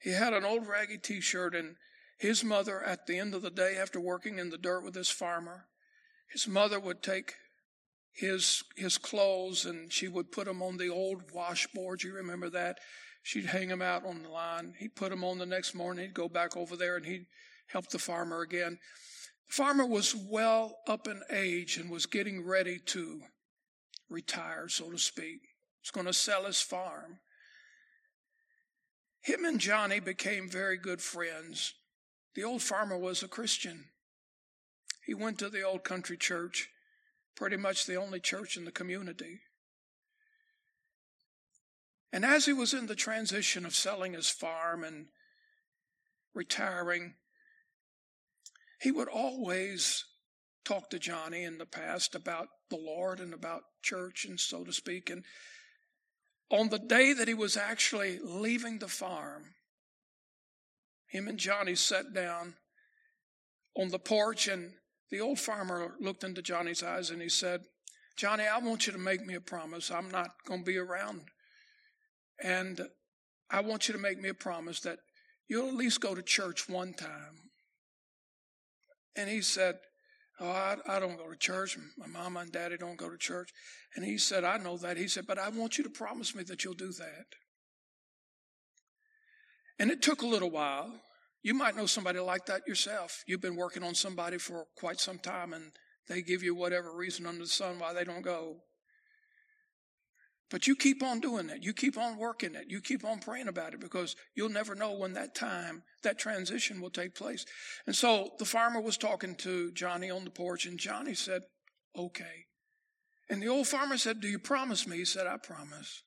He 0.00 0.10
had 0.10 0.32
an 0.32 0.44
old 0.44 0.68
raggy 0.68 0.98
t 0.98 1.20
shirt, 1.20 1.54
and 1.54 1.76
his 2.18 2.44
mother, 2.44 2.82
at 2.82 3.06
the 3.06 3.18
end 3.18 3.34
of 3.34 3.42
the 3.42 3.50
day, 3.50 3.76
after 3.76 3.98
working 3.98 4.38
in 4.38 4.50
the 4.50 4.58
dirt 4.58 4.84
with 4.84 4.94
this 4.94 5.10
farmer, 5.10 5.66
his 6.30 6.46
mother 6.46 6.78
would 6.78 7.02
take 7.02 7.34
his 8.12 8.62
his 8.76 8.96
clothes 8.96 9.66
and 9.66 9.92
she 9.92 10.08
would 10.08 10.32
put 10.32 10.46
them 10.46 10.62
on 10.62 10.78
the 10.78 10.88
old 10.88 11.32
washboard. 11.32 12.02
You 12.02 12.14
remember 12.14 12.48
that? 12.50 12.78
She'd 13.22 13.46
hang 13.46 13.68
them 13.68 13.82
out 13.82 14.06
on 14.06 14.22
the 14.22 14.28
line. 14.28 14.74
He'd 14.78 14.94
put 14.94 15.10
them 15.10 15.24
on 15.24 15.38
the 15.38 15.46
next 15.46 15.74
morning. 15.74 16.06
He'd 16.06 16.14
go 16.14 16.28
back 16.28 16.56
over 16.56 16.76
there 16.76 16.96
and 16.96 17.04
he'd 17.04 17.26
help 17.66 17.88
the 17.88 17.98
farmer 17.98 18.40
again. 18.40 18.78
The 19.48 19.54
farmer 19.54 19.86
was 19.86 20.14
well 20.14 20.78
up 20.88 21.06
in 21.06 21.22
age 21.30 21.76
and 21.76 21.90
was 21.90 22.06
getting 22.06 22.44
ready 22.44 22.78
to 22.86 23.22
retire, 24.08 24.68
so 24.68 24.90
to 24.90 24.98
speak. 24.98 25.42
He 25.42 25.82
was 25.82 25.90
going 25.92 26.06
to 26.06 26.12
sell 26.12 26.44
his 26.44 26.60
farm. 26.60 27.20
Him 29.20 29.44
and 29.44 29.60
Johnny 29.60 30.00
became 30.00 30.48
very 30.48 30.76
good 30.76 31.00
friends. 31.00 31.74
The 32.34 32.44
old 32.44 32.62
farmer 32.62 32.96
was 32.96 33.22
a 33.22 33.28
Christian. 33.28 33.86
He 35.04 35.14
went 35.14 35.38
to 35.38 35.48
the 35.48 35.62
old 35.62 35.84
country 35.84 36.16
church, 36.16 36.68
pretty 37.34 37.56
much 37.56 37.86
the 37.86 37.96
only 37.96 38.20
church 38.20 38.56
in 38.56 38.64
the 38.64 38.72
community. 38.72 39.40
And 42.12 42.24
as 42.24 42.46
he 42.46 42.52
was 42.52 42.72
in 42.72 42.86
the 42.86 42.94
transition 42.94 43.66
of 43.66 43.74
selling 43.74 44.12
his 44.12 44.30
farm 44.30 44.84
and 44.84 45.06
retiring, 46.34 47.14
he 48.80 48.90
would 48.90 49.08
always 49.08 50.04
talk 50.64 50.90
to 50.90 50.98
Johnny 50.98 51.44
in 51.44 51.58
the 51.58 51.66
past 51.66 52.14
about 52.14 52.48
the 52.70 52.76
Lord 52.76 53.20
and 53.20 53.32
about 53.32 53.62
church 53.82 54.24
and 54.24 54.38
so 54.38 54.64
to 54.64 54.72
speak. 54.72 55.10
And 55.10 55.24
on 56.50 56.68
the 56.68 56.78
day 56.78 57.12
that 57.12 57.28
he 57.28 57.34
was 57.34 57.56
actually 57.56 58.18
leaving 58.22 58.78
the 58.78 58.88
farm, 58.88 59.54
him 61.08 61.28
and 61.28 61.38
Johnny 61.38 61.74
sat 61.74 62.12
down 62.12 62.54
on 63.76 63.88
the 63.88 63.98
porch, 63.98 64.48
and 64.48 64.72
the 65.10 65.20
old 65.20 65.38
farmer 65.38 65.94
looked 66.00 66.24
into 66.24 66.42
Johnny's 66.42 66.82
eyes 66.82 67.10
and 67.10 67.22
he 67.22 67.28
said, 67.28 67.62
Johnny, 68.16 68.44
I 68.44 68.58
want 68.58 68.86
you 68.86 68.92
to 68.92 68.98
make 68.98 69.24
me 69.24 69.34
a 69.34 69.40
promise. 69.40 69.90
I'm 69.90 70.10
not 70.10 70.30
going 70.46 70.60
to 70.60 70.66
be 70.66 70.78
around. 70.78 71.22
And 72.42 72.80
I 73.50 73.60
want 73.60 73.88
you 73.88 73.92
to 73.94 74.00
make 74.00 74.20
me 74.20 74.30
a 74.30 74.34
promise 74.34 74.80
that 74.80 74.98
you'll 75.48 75.68
at 75.68 75.74
least 75.74 76.00
go 76.00 76.14
to 76.14 76.22
church 76.22 76.68
one 76.68 76.94
time. 76.94 77.45
And 79.16 79.28
he 79.28 79.40
said, 79.40 79.76
Oh, 80.38 80.50
I, 80.50 80.76
I 80.86 81.00
don't 81.00 81.16
go 81.16 81.30
to 81.30 81.36
church. 81.36 81.78
My 81.96 82.06
mama 82.06 82.40
and 82.40 82.52
daddy 82.52 82.76
don't 82.76 82.98
go 82.98 83.08
to 83.08 83.16
church. 83.16 83.50
And 83.94 84.04
he 84.04 84.18
said, 84.18 84.44
I 84.44 84.58
know 84.58 84.76
that. 84.76 84.98
He 84.98 85.08
said, 85.08 85.26
but 85.26 85.38
I 85.38 85.48
want 85.48 85.78
you 85.78 85.84
to 85.84 85.90
promise 85.90 86.34
me 86.34 86.42
that 86.44 86.62
you'll 86.62 86.74
do 86.74 86.92
that. 86.92 87.26
And 89.78 89.90
it 89.90 90.02
took 90.02 90.22
a 90.22 90.26
little 90.26 90.50
while. 90.50 91.00
You 91.42 91.54
might 91.54 91.76
know 91.76 91.86
somebody 91.86 92.18
like 92.18 92.46
that 92.46 92.66
yourself. 92.66 93.22
You've 93.26 93.40
been 93.40 93.56
working 93.56 93.82
on 93.82 93.94
somebody 93.94 94.36
for 94.36 94.66
quite 94.76 95.00
some 95.00 95.18
time 95.18 95.54
and 95.54 95.72
they 96.08 96.20
give 96.20 96.42
you 96.42 96.54
whatever 96.54 96.94
reason 96.94 97.26
under 97.26 97.44
the 97.44 97.48
sun 97.48 97.78
why 97.78 97.94
they 97.94 98.04
don't 98.04 98.22
go. 98.22 98.56
But 100.48 100.68
you 100.68 100.76
keep 100.76 101.02
on 101.02 101.20
doing 101.20 101.48
that. 101.48 101.64
You 101.64 101.72
keep 101.72 101.98
on 101.98 102.16
working 102.16 102.54
it. 102.54 102.66
You 102.68 102.80
keep 102.80 103.04
on 103.04 103.18
praying 103.18 103.48
about 103.48 103.74
it 103.74 103.80
because 103.80 104.14
you'll 104.34 104.48
never 104.48 104.76
know 104.76 104.92
when 104.92 105.14
that 105.14 105.34
time, 105.34 105.82
that 106.04 106.18
transition 106.18 106.80
will 106.80 106.90
take 106.90 107.16
place. 107.16 107.44
And 107.86 107.96
so 107.96 108.30
the 108.38 108.44
farmer 108.44 108.80
was 108.80 108.96
talking 108.96 109.34
to 109.36 109.72
Johnny 109.72 110.08
on 110.08 110.24
the 110.24 110.30
porch, 110.30 110.66
and 110.66 110.78
Johnny 110.78 111.14
said, 111.14 111.42
Okay. 111.96 112.46
And 113.28 113.42
the 113.42 113.48
old 113.48 113.66
farmer 113.66 113.96
said, 113.96 114.20
Do 114.20 114.28
you 114.28 114.38
promise 114.38 114.86
me? 114.86 114.98
He 114.98 115.04
said, 115.04 115.26
I 115.26 115.36
promise. 115.36 116.02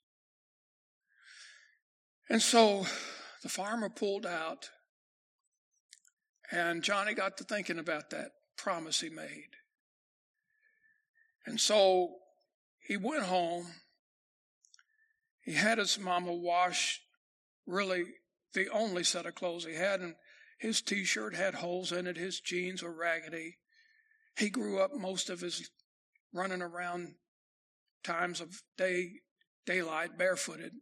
And 2.29 2.41
so 2.41 2.85
the 3.43 3.49
farmer 3.49 3.89
pulled 3.89 4.25
out, 4.25 4.69
and 6.51 6.81
Johnny 6.81 7.13
got 7.13 7.37
to 7.37 7.43
thinking 7.43 7.79
about 7.79 8.11
that 8.11 8.31
promise 8.55 9.01
he 9.01 9.09
made. 9.09 9.49
And 11.45 11.59
so 11.59 12.15
he 12.87 12.95
went 12.95 13.23
home 13.23 13.67
he 15.41 15.53
had 15.53 15.77
his 15.77 15.99
mama 15.99 16.33
wash 16.33 17.01
really 17.65 18.03
the 18.53 18.69
only 18.69 19.03
set 19.03 19.25
of 19.25 19.35
clothes 19.35 19.65
he 19.65 19.75
had, 19.75 20.01
and 20.01 20.15
his 20.57 20.81
t 20.81 21.03
shirt 21.03 21.35
had 21.35 21.55
holes 21.55 21.91
in 21.91 22.07
it, 22.07 22.17
his 22.17 22.39
jeans 22.39 22.83
were 22.83 22.93
raggedy. 22.93 23.57
He 24.37 24.49
grew 24.49 24.79
up 24.79 24.93
most 24.93 25.29
of 25.29 25.41
his 25.41 25.69
running 26.33 26.61
around 26.61 27.15
times 28.03 28.41
of 28.41 28.61
day 28.77 29.11
daylight 29.65 30.17
barefooted. 30.17 30.73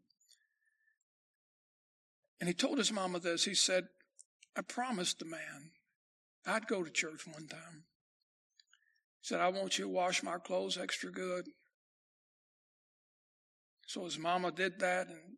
And 2.39 2.48
he 2.48 2.54
told 2.54 2.78
his 2.78 2.91
mama 2.91 3.20
this. 3.20 3.46
He 3.46 3.56
said, 3.56 3.86
I 4.56 4.62
promised 4.62 5.20
the 5.20 5.26
man 5.26 5.72
I'd 6.46 6.67
go 6.67 6.84
to 6.84 6.89
church 6.89 7.28
one 7.28 7.48
time. 7.48 7.84
He 9.22 9.28
said, 9.28 9.41
I 9.41 9.50
want 9.50 9.78
you 9.78 9.86
to 9.86 9.89
wash 9.89 10.24
my 10.24 10.38
clothes 10.38 10.78
extra 10.78 11.12
good. 11.12 11.48
So 13.88 14.04
his 14.04 14.19
mama 14.19 14.52
did 14.52 14.80
that 14.80 15.08
and 15.08 15.38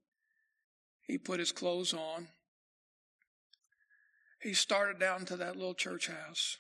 he 1.03 1.17
put 1.17 1.39
his 1.39 1.51
clothes 1.51 1.93
on. 1.93 2.27
He 4.41 4.53
started 4.53 4.99
down 4.99 5.25
to 5.25 5.37
that 5.37 5.55
little 5.55 5.75
church 5.75 6.07
house. 6.07 6.57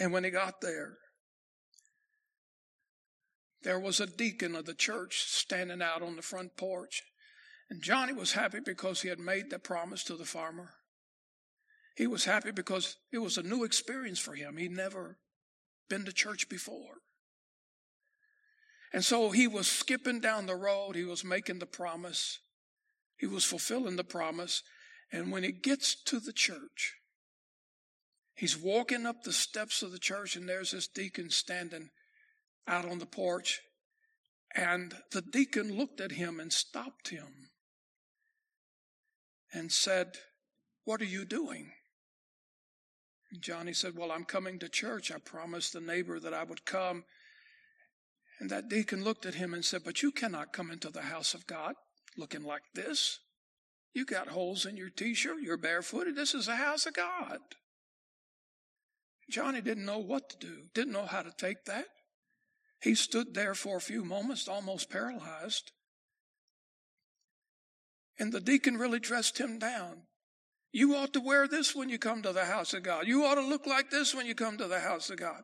And 0.00 0.12
when 0.12 0.24
he 0.24 0.30
got 0.30 0.60
there, 0.60 0.96
there 3.62 3.78
was 3.78 4.00
a 4.00 4.06
deacon 4.06 4.54
of 4.54 4.64
the 4.64 4.74
church 4.74 5.24
standing 5.26 5.82
out 5.82 6.02
on 6.02 6.16
the 6.16 6.22
front 6.22 6.56
porch. 6.56 7.02
And 7.68 7.82
Johnny 7.82 8.14
was 8.14 8.32
happy 8.32 8.60
because 8.64 9.02
he 9.02 9.08
had 9.08 9.18
made 9.18 9.50
that 9.50 9.64
promise 9.64 10.04
to 10.04 10.16
the 10.16 10.24
farmer. 10.24 10.74
He 11.96 12.06
was 12.06 12.24
happy 12.24 12.52
because 12.52 12.96
it 13.12 13.18
was 13.18 13.36
a 13.36 13.42
new 13.42 13.64
experience 13.64 14.20
for 14.20 14.34
him. 14.34 14.56
He'd 14.56 14.70
never 14.70 15.18
been 15.90 16.04
to 16.04 16.12
church 16.12 16.48
before. 16.48 17.02
And 18.92 19.04
so 19.04 19.30
he 19.30 19.46
was 19.46 19.66
skipping 19.66 20.20
down 20.20 20.46
the 20.46 20.56
road. 20.56 20.96
He 20.96 21.04
was 21.04 21.24
making 21.24 21.58
the 21.58 21.66
promise. 21.66 22.38
He 23.16 23.26
was 23.26 23.44
fulfilling 23.44 23.96
the 23.96 24.04
promise. 24.04 24.62
And 25.12 25.30
when 25.30 25.42
he 25.42 25.52
gets 25.52 25.94
to 26.04 26.20
the 26.20 26.32
church, 26.32 26.94
he's 28.34 28.56
walking 28.56 29.06
up 29.06 29.22
the 29.22 29.32
steps 29.32 29.82
of 29.82 29.92
the 29.92 29.98
church, 29.98 30.36
and 30.36 30.48
there's 30.48 30.70
this 30.70 30.86
deacon 30.86 31.30
standing 31.30 31.90
out 32.66 32.86
on 32.86 32.98
the 32.98 33.06
porch. 33.06 33.60
And 34.54 34.94
the 35.12 35.22
deacon 35.22 35.76
looked 35.76 36.00
at 36.00 36.12
him 36.12 36.40
and 36.40 36.52
stopped 36.52 37.08
him 37.08 37.50
and 39.52 39.70
said, 39.70 40.18
What 40.84 41.00
are 41.02 41.06
you 41.06 41.24
doing? 41.24 41.72
And 43.30 43.42
Johnny 43.42 43.74
said, 43.74 43.96
Well, 43.96 44.10
I'm 44.10 44.24
coming 44.24 44.58
to 44.60 44.68
church. 44.68 45.12
I 45.12 45.18
promised 45.18 45.74
the 45.74 45.80
neighbor 45.80 46.18
that 46.20 46.32
I 46.32 46.44
would 46.44 46.64
come 46.64 47.04
And 48.40 48.50
that 48.50 48.68
deacon 48.68 49.02
looked 49.02 49.26
at 49.26 49.34
him 49.34 49.52
and 49.52 49.64
said, 49.64 49.82
But 49.84 50.02
you 50.02 50.12
cannot 50.12 50.52
come 50.52 50.70
into 50.70 50.90
the 50.90 51.02
house 51.02 51.34
of 51.34 51.46
God 51.46 51.74
looking 52.16 52.42
like 52.42 52.62
this. 52.74 53.18
You 53.94 54.04
got 54.04 54.28
holes 54.28 54.66
in 54.66 54.76
your 54.76 54.90
t 54.90 55.14
shirt, 55.14 55.42
you're 55.42 55.56
barefooted. 55.56 56.14
This 56.14 56.34
is 56.34 56.46
the 56.46 56.56
house 56.56 56.86
of 56.86 56.94
God. 56.94 57.38
Johnny 59.30 59.60
didn't 59.60 59.84
know 59.84 59.98
what 59.98 60.30
to 60.30 60.36
do, 60.38 60.64
didn't 60.74 60.92
know 60.92 61.06
how 61.06 61.22
to 61.22 61.32
take 61.36 61.64
that. 61.66 61.86
He 62.80 62.94
stood 62.94 63.34
there 63.34 63.54
for 63.54 63.76
a 63.76 63.80
few 63.80 64.04
moments, 64.04 64.48
almost 64.48 64.90
paralyzed. 64.90 65.72
And 68.18 68.32
the 68.32 68.40
deacon 68.40 68.76
really 68.76 69.00
dressed 69.00 69.38
him 69.38 69.58
down. 69.58 70.02
You 70.72 70.94
ought 70.94 71.12
to 71.14 71.20
wear 71.20 71.48
this 71.48 71.74
when 71.74 71.88
you 71.88 71.98
come 71.98 72.22
to 72.22 72.32
the 72.32 72.44
house 72.44 72.74
of 72.74 72.82
God. 72.82 73.06
You 73.06 73.24
ought 73.24 73.36
to 73.36 73.46
look 73.46 73.66
like 73.66 73.90
this 73.90 74.14
when 74.14 74.26
you 74.26 74.34
come 74.34 74.58
to 74.58 74.68
the 74.68 74.80
house 74.80 75.10
of 75.10 75.18
God. 75.18 75.42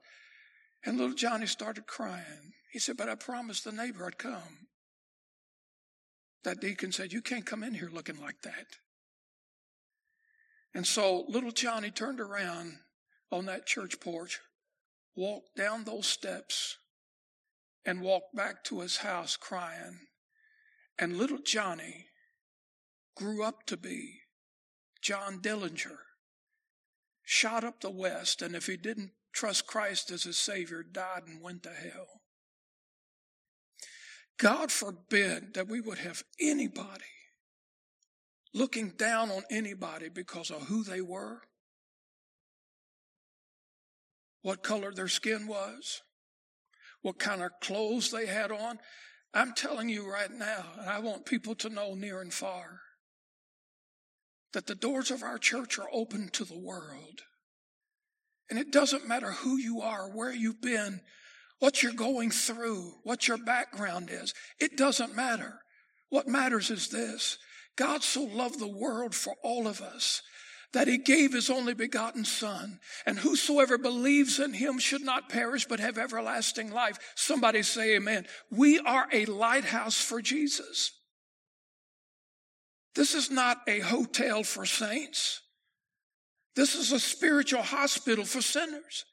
And 0.85 0.99
little 0.99 1.15
Johnny 1.15 1.47
started 1.47 1.87
crying. 1.87 2.53
He 2.75 2.81
said, 2.81 2.97
But 2.97 3.09
I 3.09 3.15
promised 3.15 3.63
the 3.63 3.71
neighbor 3.71 4.05
I'd 4.05 4.19
come. 4.19 4.67
That 6.43 6.61
deacon 6.61 6.91
said, 6.91 7.13
You 7.13 7.23
can't 7.23 7.47
come 7.47 7.63
in 7.63 7.73
here 7.73 7.89
looking 7.89 8.21
like 8.21 8.43
that. 8.43 8.67
And 10.75 10.85
so 10.85 11.25
little 11.29 11.53
Johnny 11.53 11.93
turned 11.93 12.19
around 12.19 12.81
on 13.31 13.47
that 13.47 13.65
church 13.65 14.01
porch, 14.01 14.41
walked 15.15 15.55
down 15.55 15.85
those 15.85 16.09
steps, 16.09 16.77
and 17.87 18.01
walked 18.01 18.35
back 18.35 18.65
to 18.65 18.81
his 18.81 18.97
house 18.97 19.37
crying. 19.37 20.01
And 20.99 21.17
little 21.17 21.39
Johnny 21.39 22.07
grew 23.15 23.45
up 23.45 23.67
to 23.67 23.77
be 23.77 24.23
John 25.01 25.39
Dillinger, 25.41 25.99
shot 27.23 27.63
up 27.63 27.83
the 27.83 27.91
West, 27.93 28.43
and 28.43 28.57
if 28.57 28.67
he 28.67 28.77
didn't 28.77 29.13
trust 29.33 29.69
Christ 29.69 30.11
as 30.11 30.25
his 30.25 30.39
Savior, 30.39 30.83
died 30.83 31.23
and 31.29 31.41
went 31.41 31.63
to 31.63 31.71
hell. 31.71 32.23
God 34.39 34.73
forbid 34.73 35.55
that 35.55 35.69
we 35.69 35.81
would 35.81 35.99
have 35.99 36.25
anybody 36.41 37.05
looking 38.53 38.91
down 38.91 39.31
on 39.31 39.43
anybody 39.51 40.09
because 40.09 40.51
of 40.51 40.63
who 40.63 40.85
they 40.85 41.01
were, 41.01 41.41
what 44.43 44.63
color 44.63 44.93
their 44.93 45.09
skin 45.09 45.47
was, 45.47 46.03
what 47.03 47.19
kind 47.19 47.43
of 47.43 47.51
clothes 47.61 48.11
they 48.11 48.27
had 48.27 48.53
on. 48.53 48.79
I'm 49.33 49.53
telling 49.55 49.89
you 49.89 50.11
right 50.11 50.31
now, 50.31 50.65
and 50.79 50.89
I 50.89 51.01
want 51.01 51.27
people 51.27 51.55
to 51.57 51.69
know 51.69 51.95
near 51.95 52.21
and 52.21 52.33
far, 52.33 52.81
that 54.53 54.67
the 54.67 54.77
doors 54.77 55.11
of 55.11 55.23
our 55.23 55.39
church 55.39 55.79
are 55.79 55.89
open 55.93 56.29
to 56.35 56.45
the 56.45 56.59
world. 56.59 57.23
And 58.49 58.59
it 58.59 58.71
doesn't 58.71 59.09
matter 59.09 59.33
who 59.33 59.57
you 59.57 59.81
are, 59.81 60.09
where 60.09 60.33
you've 60.33 60.61
been, 60.61 61.01
what 61.65 61.83
you're 61.83 61.93
going 61.95 62.31
through, 62.31 62.93
what 63.05 63.27
your 63.27 63.39
background 63.39 64.11
is. 64.13 64.35
It 64.61 64.77
doesn't 64.77 65.17
matter. 65.17 65.61
What 66.11 66.29
matters 66.29 66.71
is 66.71 66.89
this 66.89 67.39
God 67.75 68.03
so 68.03 68.25
loved 68.25 68.61
the 68.61 68.69
world 68.69 69.15
for 69.15 69.35
all 69.43 69.67
of 69.67 69.81
us 69.81 70.21
that 70.75 70.89
he 70.89 70.99
gave 70.99 71.33
his 71.33 71.49
only 71.49 71.73
begotten 71.73 72.27
Son, 72.27 72.81
and 73.07 73.19
whosoever 73.19 73.79
believes 73.79 74.39
in 74.39 74.53
him 74.53 74.79
should 74.79 75.01
not 75.01 75.31
perish 75.31 75.65
but 75.65 75.81
have 75.81 75.97
everlasting 75.97 76.71
life. 76.71 76.99
Somebody 77.15 77.63
say 77.63 77.97
amen. 77.97 78.27
We 78.51 78.79
are 78.81 79.09
a 79.11 79.25
lighthouse 79.25 79.99
for 79.99 80.21
Jesus. 80.21 80.93
This 82.95 83.15
is 83.15 83.31
not 83.31 83.57
a 83.67 83.81
hotel 83.81 84.43
for 84.43 84.67
saints. 84.67 85.41
This 86.57 86.75
is 86.75 86.93
a 86.93 87.01
spiritual 87.01 87.63
hospital 87.63 88.27
for 88.27 88.43
sinners. 88.43 89.07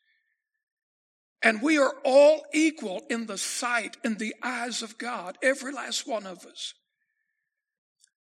And 1.43 1.61
we 1.61 1.77
are 1.77 1.93
all 2.03 2.45
equal 2.53 3.01
in 3.09 3.25
the 3.25 3.37
sight, 3.37 3.97
in 4.03 4.15
the 4.15 4.35
eyes 4.43 4.81
of 4.81 4.97
God, 4.97 5.37
every 5.41 5.73
last 5.73 6.07
one 6.07 6.27
of 6.27 6.45
us. 6.45 6.73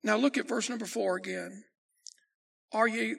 Now 0.05 0.17
look 0.17 0.39
at 0.39 0.49
verse 0.49 0.69
number 0.69 0.87
four 0.87 1.17
again. 1.17 1.65
Are 2.73 2.89
ye 2.89 3.17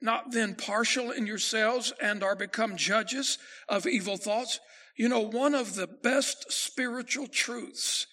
not 0.00 0.32
then 0.32 0.54
partial 0.54 1.10
in 1.10 1.26
yourselves 1.26 1.92
and 2.00 2.22
are 2.22 2.36
become 2.36 2.76
judges 2.76 3.38
of 3.68 3.86
evil 3.86 4.16
thoughts? 4.16 4.60
You 4.96 5.08
know, 5.08 5.20
one 5.20 5.54
of 5.54 5.74
the 5.74 5.88
best 5.88 6.52
spiritual 6.52 7.26
truths 7.26 8.06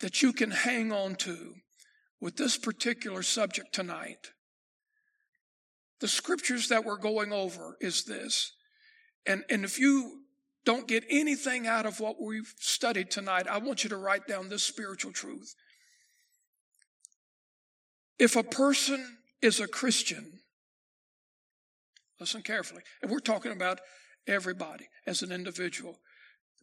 that 0.00 0.22
you 0.22 0.32
can 0.32 0.50
hang 0.50 0.90
on 0.90 1.16
to 1.16 1.54
with 2.20 2.36
this 2.36 2.56
particular 2.56 3.22
subject 3.22 3.74
tonight, 3.74 4.30
the 6.00 6.08
scriptures 6.08 6.68
that 6.68 6.84
we're 6.84 6.96
going 6.96 7.32
over 7.32 7.76
is 7.80 8.04
this. 8.04 8.52
And, 9.26 9.44
and 9.50 9.64
if 9.64 9.78
you 9.78 10.21
don't 10.64 10.86
get 10.86 11.04
anything 11.10 11.66
out 11.66 11.86
of 11.86 12.00
what 12.00 12.20
we've 12.20 12.54
studied 12.58 13.10
tonight, 13.10 13.46
I 13.48 13.58
want 13.58 13.84
you 13.84 13.90
to 13.90 13.96
write 13.96 14.26
down 14.26 14.48
this 14.48 14.62
spiritual 14.62 15.12
truth. 15.12 15.54
If 18.18 18.36
a 18.36 18.44
person 18.44 19.18
is 19.40 19.58
a 19.58 19.66
Christian, 19.66 20.40
listen 22.20 22.42
carefully, 22.42 22.82
and 23.02 23.10
we're 23.10 23.18
talking 23.18 23.52
about 23.52 23.80
everybody 24.26 24.88
as 25.06 25.22
an 25.22 25.32
individual, 25.32 25.98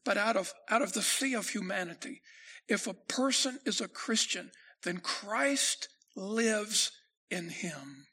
but 0.05 0.17
out 0.17 0.37
of, 0.37 0.53
out 0.69 0.81
of 0.81 0.93
the 0.93 1.01
sea 1.01 1.33
of 1.33 1.49
humanity, 1.49 2.21
if 2.69 2.87
a 2.87 2.93
person 2.93 3.59
is 3.65 3.81
a 3.81 3.87
Christian, 3.87 4.51
then 4.83 4.99
Christ 4.99 5.89
lives 6.15 6.91
in 7.29 7.49
him. 7.49 8.05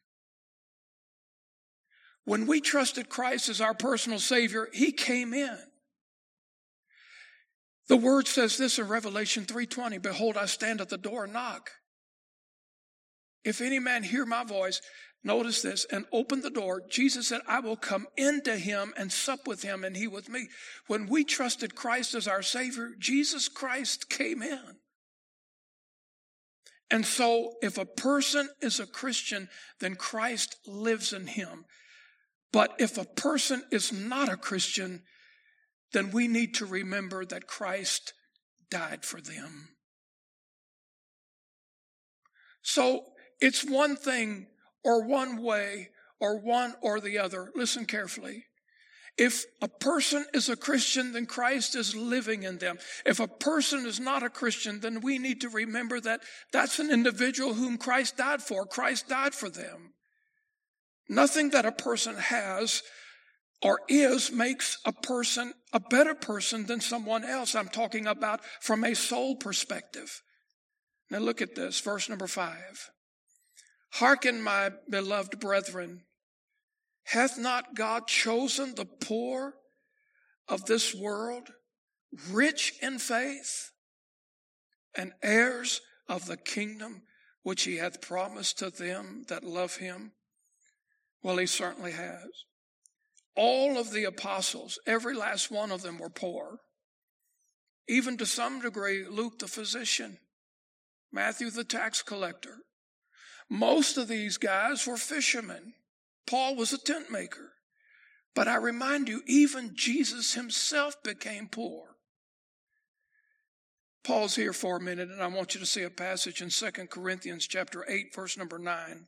When 2.26 2.46
we 2.46 2.60
trusted 2.60 3.08
Christ 3.08 3.48
as 3.48 3.60
our 3.60 3.72
personal 3.72 4.18
Savior, 4.18 4.68
He 4.72 4.90
came 4.90 5.32
in. 5.32 5.56
The 7.88 7.96
word 7.96 8.26
says 8.26 8.56
this 8.56 8.78
in 8.78 8.88
Revelation 8.88 9.44
3:20, 9.44 10.02
behold 10.02 10.36
I 10.36 10.46
stand 10.46 10.80
at 10.80 10.88
the 10.88 10.98
door 10.98 11.24
and 11.24 11.32
knock. 11.32 11.70
If 13.44 13.60
any 13.60 13.78
man 13.78 14.02
hear 14.02 14.26
my 14.26 14.42
voice, 14.42 14.80
notice 15.22 15.62
this, 15.62 15.84
and 15.84 16.04
open 16.12 16.40
the 16.40 16.50
door, 16.50 16.82
Jesus 16.88 17.28
said, 17.28 17.42
I 17.46 17.60
will 17.60 17.76
come 17.76 18.08
into 18.16 18.56
him 18.56 18.92
and 18.96 19.12
sup 19.12 19.46
with 19.46 19.62
him 19.62 19.84
and 19.84 19.96
he 19.96 20.08
with 20.08 20.28
me. 20.28 20.48
When 20.88 21.06
we 21.06 21.22
trusted 21.22 21.76
Christ 21.76 22.14
as 22.14 22.26
our 22.26 22.42
Savior, 22.42 22.90
Jesus 22.98 23.48
Christ 23.48 24.08
came 24.08 24.42
in. 24.42 24.78
And 26.90 27.06
so 27.06 27.54
if 27.62 27.78
a 27.78 27.84
person 27.84 28.48
is 28.60 28.80
a 28.80 28.86
Christian, 28.86 29.48
then 29.78 29.94
Christ 29.94 30.56
lives 30.66 31.12
in 31.12 31.28
him. 31.28 31.64
But 32.52 32.74
if 32.78 32.98
a 32.98 33.04
person 33.04 33.62
is 33.70 33.92
not 33.92 34.28
a 34.28 34.36
Christian, 34.36 35.02
then 35.92 36.10
we 36.10 36.28
need 36.28 36.54
to 36.56 36.66
remember 36.66 37.24
that 37.24 37.46
Christ 37.46 38.12
died 38.70 39.04
for 39.04 39.20
them. 39.20 39.68
So 42.62 43.04
it's 43.40 43.64
one 43.64 43.96
thing 43.96 44.48
or 44.82 45.06
one 45.06 45.42
way 45.42 45.90
or 46.20 46.38
one 46.38 46.74
or 46.82 47.00
the 47.00 47.18
other. 47.18 47.50
Listen 47.54 47.84
carefully. 47.84 48.44
If 49.18 49.46
a 49.62 49.68
person 49.68 50.26
is 50.34 50.48
a 50.48 50.56
Christian, 50.56 51.12
then 51.12 51.24
Christ 51.24 51.74
is 51.74 51.96
living 51.96 52.42
in 52.42 52.58
them. 52.58 52.78
If 53.06 53.18
a 53.18 53.28
person 53.28 53.86
is 53.86 53.98
not 53.98 54.22
a 54.22 54.28
Christian, 54.28 54.80
then 54.80 55.00
we 55.00 55.18
need 55.18 55.40
to 55.40 55.48
remember 55.48 56.00
that 56.00 56.20
that's 56.52 56.78
an 56.78 56.90
individual 56.90 57.54
whom 57.54 57.78
Christ 57.78 58.18
died 58.18 58.42
for. 58.42 58.66
Christ 58.66 59.08
died 59.08 59.34
for 59.34 59.48
them. 59.48 59.94
Nothing 61.08 61.50
that 61.50 61.64
a 61.64 61.72
person 61.72 62.16
has 62.16 62.82
or 63.62 63.80
is 63.88 64.30
makes 64.30 64.78
a 64.84 64.92
person 64.92 65.54
a 65.76 65.80
better 65.90 66.14
person 66.14 66.64
than 66.64 66.80
someone 66.80 67.22
else. 67.22 67.54
I'm 67.54 67.68
talking 67.68 68.06
about 68.06 68.40
from 68.62 68.82
a 68.82 68.94
soul 68.94 69.36
perspective. 69.36 70.22
Now 71.10 71.18
look 71.18 71.42
at 71.42 71.54
this, 71.54 71.78
verse 71.80 72.08
number 72.08 72.26
five. 72.26 72.90
Hearken, 73.92 74.40
my 74.40 74.70
beloved 74.88 75.38
brethren. 75.38 76.04
Hath 77.04 77.36
not 77.36 77.74
God 77.74 78.06
chosen 78.06 78.74
the 78.74 78.86
poor 78.86 79.56
of 80.48 80.64
this 80.64 80.94
world, 80.94 81.50
rich 82.30 82.72
in 82.80 82.98
faith, 82.98 83.70
and 84.96 85.12
heirs 85.22 85.82
of 86.08 86.24
the 86.24 86.38
kingdom 86.38 87.02
which 87.42 87.64
he 87.64 87.76
hath 87.76 88.00
promised 88.00 88.58
to 88.60 88.70
them 88.70 89.26
that 89.28 89.44
love 89.44 89.76
him? 89.76 90.12
Well, 91.22 91.36
he 91.36 91.46
certainly 91.46 91.92
has. 91.92 92.28
All 93.36 93.78
of 93.78 93.92
the 93.92 94.04
apostles, 94.04 94.78
every 94.86 95.14
last 95.14 95.50
one 95.50 95.70
of 95.70 95.82
them 95.82 95.98
were 95.98 96.10
poor. 96.10 96.60
Even 97.88 98.16
to 98.16 98.26
some 98.26 98.60
degree, 98.60 99.06
Luke 99.06 99.38
the 99.38 99.46
physician, 99.46 100.18
Matthew 101.12 101.50
the 101.50 101.64
tax 101.64 102.02
collector. 102.02 102.56
Most 103.48 103.96
of 103.96 104.08
these 104.08 104.38
guys 104.38 104.86
were 104.86 104.96
fishermen. 104.96 105.74
Paul 106.26 106.56
was 106.56 106.72
a 106.72 106.78
tent 106.78 107.10
maker. 107.10 107.52
But 108.34 108.48
I 108.48 108.56
remind 108.56 109.08
you, 109.08 109.22
even 109.26 109.74
Jesus 109.74 110.34
himself 110.34 111.02
became 111.02 111.48
poor. 111.48 111.96
Pause 114.04 114.36
here 114.36 114.52
for 114.52 114.76
a 114.76 114.80
minute, 114.80 115.10
and 115.10 115.22
I 115.22 115.26
want 115.26 115.54
you 115.54 115.60
to 115.60 115.66
see 115.66 115.82
a 115.82 115.90
passage 115.90 116.42
in 116.42 116.50
2 116.50 116.70
Corinthians 116.88 117.46
chapter 117.46 117.84
8, 117.88 118.14
verse 118.14 118.36
number 118.36 118.58
9. 118.58 119.06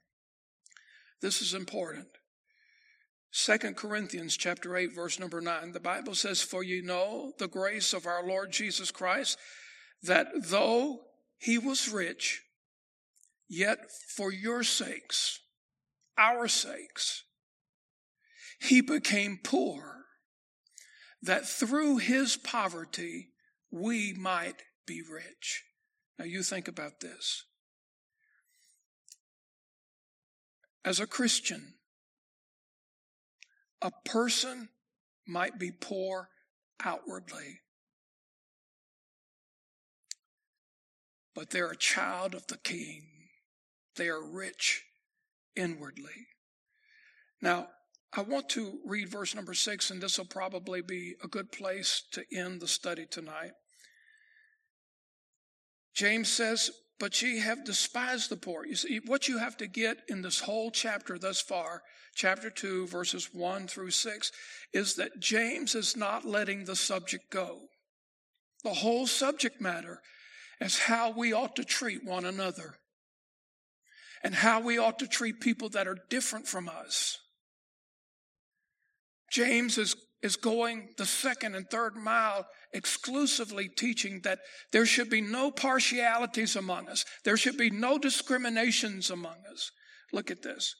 This 1.21 1.43
is 1.43 1.55
important. 1.55 2.09
2 3.33 3.59
Corinthians 3.75 4.37
chapter 4.37 4.77
8 4.77 4.95
verse 4.95 5.19
number 5.19 5.41
9 5.41 5.73
the 5.73 5.81
Bible 5.81 6.15
says 6.15 6.41
for 6.41 6.63
you 6.63 6.83
know 6.83 7.33
the 7.39 7.49
grace 7.49 7.93
of 7.93 8.07
our 8.07 8.27
Lord 8.27 8.51
Jesus 8.51 8.91
Christ 8.91 9.39
that 10.03 10.29
though 10.35 11.01
he 11.37 11.59
was 11.59 11.89
rich 11.89 12.43
yet 13.49 13.79
for 14.17 14.33
your 14.33 14.63
sakes 14.63 15.41
our 16.17 16.49
sakes 16.49 17.25
he 18.61 18.81
became 18.81 19.39
poor 19.43 19.99
that 21.23 21.47
through 21.47 21.99
his 21.99 22.37
poverty 22.37 23.31
we 23.71 24.13
might 24.13 24.63
be 24.87 25.03
rich. 25.03 25.65
Now 26.19 26.25
you 26.25 26.43
think 26.43 26.69
about 26.69 27.01
this. 27.01 27.45
As 30.85 31.01
a 31.01 31.07
Christian 31.07 31.75
a 33.83 33.91
person 34.05 34.69
might 35.27 35.59
be 35.59 35.71
poor 35.71 36.29
outwardly, 36.85 37.61
but 41.35 41.51
they're 41.51 41.71
a 41.71 41.77
child 41.77 42.35
of 42.35 42.47
the 42.47 42.59
King. 42.59 43.03
They 43.97 44.09
are 44.09 44.23
rich 44.23 44.85
inwardly. 45.57 46.29
Now, 47.41 47.69
I 48.13 48.23
want 48.23 48.49
to 48.51 48.79
read 48.87 49.11
verse 49.11 49.35
number 49.35 49.55
six, 49.55 49.91
and 49.91 50.01
this 50.01 50.19
will 50.19 50.25
probably 50.25 50.81
be 50.81 51.15
a 51.23 51.29
good 51.29 51.53
place 51.53 52.03
to 52.13 52.25
end 52.33 52.61
the 52.61 52.69
study 52.69 53.07
tonight. 53.07 53.53
James 55.95 56.29
says, 56.29 56.71
But 56.99 57.23
ye 57.23 57.39
have 57.39 57.65
despised 57.65 58.29
the 58.29 58.37
poor. 58.37 58.67
You 58.67 58.75
see, 58.75 59.01
what 59.05 59.29
you 59.29 59.39
have 59.39 59.57
to 59.59 59.67
get 59.67 59.99
in 60.09 60.23
this 60.23 60.41
whole 60.41 60.71
chapter 60.71 61.19
thus 61.19 61.41
far 61.41 61.83
chapter 62.15 62.51
2, 62.51 62.89
verses 62.89 63.31
1 63.33 63.69
through 63.69 63.93
6, 63.93 64.33
is 64.73 64.97
that 64.97 65.21
James 65.21 65.77
is 65.77 65.97
not 65.97 66.25
letting 66.25 66.65
the 66.65 66.75
subject 66.75 67.31
go. 67.31 67.61
The 68.65 68.75
whole 68.75 69.07
subject 69.07 69.61
matter 69.61 70.01
is 70.61 70.81
how 70.81 71.13
we 71.13 71.33
ought 71.33 71.55
to 71.57 71.65
treat 71.65 72.05
one 72.05 72.25
another 72.25 72.75
and 74.25 74.35
how 74.35 74.61
we 74.61 74.79
ought 74.79 74.99
to 74.99 75.07
treat 75.07 75.41
people 75.41 75.69
that 75.69 75.87
are 75.87 75.99
different 76.11 76.49
from 76.49 76.69
us. 76.69 77.19
James 79.31 79.79
is, 79.79 79.95
is 80.23 80.37
going 80.37 80.89
the 80.97 81.07
second 81.07 81.55
and 81.55 81.69
third 81.71 81.97
mile 81.97 82.47
exclusively 82.73 83.69
teaching 83.69 84.21
that 84.25 84.41
there 84.73 84.87
should 84.87 85.09
be 85.09 85.21
no 85.21 85.51
partialities 85.51 86.57
among 86.57 86.89
us. 86.89 87.05
There 87.25 87.37
should 87.37 87.57
be 87.57 87.71
no 87.71 87.99
discriminations 87.99 89.11
among 89.11 89.37
us. 89.53 89.71
Look 90.13 90.31
at 90.31 90.43
this 90.43 90.75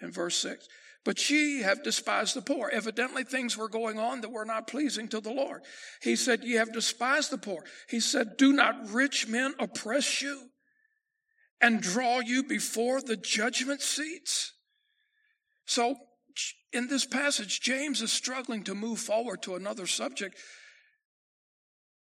in 0.00 0.12
verse 0.12 0.36
6. 0.36 0.66
But 1.04 1.28
ye 1.28 1.60
have 1.60 1.82
despised 1.82 2.34
the 2.34 2.40
poor. 2.40 2.70
Evidently, 2.72 3.24
things 3.24 3.58
were 3.58 3.68
going 3.68 3.98
on 3.98 4.22
that 4.22 4.32
were 4.32 4.46
not 4.46 4.68
pleasing 4.68 5.06
to 5.08 5.20
the 5.20 5.32
Lord. 5.32 5.60
He 6.00 6.16
said, 6.16 6.44
Ye 6.44 6.54
have 6.54 6.72
despised 6.72 7.30
the 7.30 7.38
poor. 7.38 7.62
He 7.90 8.00
said, 8.00 8.38
Do 8.38 8.52
not 8.54 8.90
rich 8.90 9.28
men 9.28 9.54
oppress 9.58 10.22
you 10.22 10.48
and 11.60 11.82
draw 11.82 12.20
you 12.20 12.42
before 12.42 13.02
the 13.02 13.16
judgment 13.16 13.82
seats? 13.82 14.54
So, 15.66 15.96
in 16.74 16.88
this 16.88 17.06
passage, 17.06 17.60
James 17.60 18.02
is 18.02 18.12
struggling 18.12 18.64
to 18.64 18.74
move 18.74 18.98
forward 18.98 19.42
to 19.42 19.54
another 19.54 19.86
subject. 19.86 20.36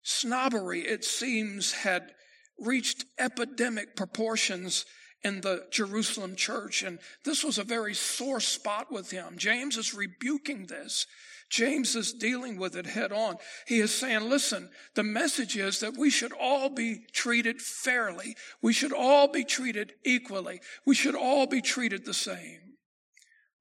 Snobbery, 0.03 0.82
it 0.82 1.05
seems, 1.05 1.72
had 1.72 2.11
reached 2.59 3.05
epidemic 3.18 3.95
proportions 3.95 4.86
in 5.24 5.41
the 5.41 5.65
Jerusalem 5.72 6.36
church. 6.36 6.84
And 6.84 6.99
this 7.24 7.43
was 7.43 7.57
a 7.57 7.63
very 7.63 7.93
sore 7.93 8.39
spot 8.39 8.91
with 8.91 9.09
him. 9.09 9.38
James 9.38 9.78
is 9.78 9.93
rebuking 9.93 10.65
this. 10.65 11.07
James 11.49 11.95
is 11.95 12.11
dealing 12.11 12.57
with 12.57 12.76
it 12.76 12.86
head 12.86 13.13
on. 13.13 13.38
He 13.68 13.80
is 13.80 13.97
saying, 13.97 14.30
listen, 14.30 14.70
the 14.95 15.03
message 15.03 15.55
is 15.55 15.80
that 15.80 15.97
we 15.97 16.09
should 16.09 16.34
all 16.34 16.70
be 16.70 17.05
treated 17.13 17.61
fairly. 17.61 18.36
We 18.61 18.74
should 18.74 18.91
all 18.91 19.30
be 19.30 19.45
treated 19.45 19.93
equally. 20.03 20.59
We 20.86 20.93
should 20.93 21.15
all 21.15 21.47
be 21.47 21.61
treated 21.61 22.05
the 22.05 22.13
same. 22.13 22.66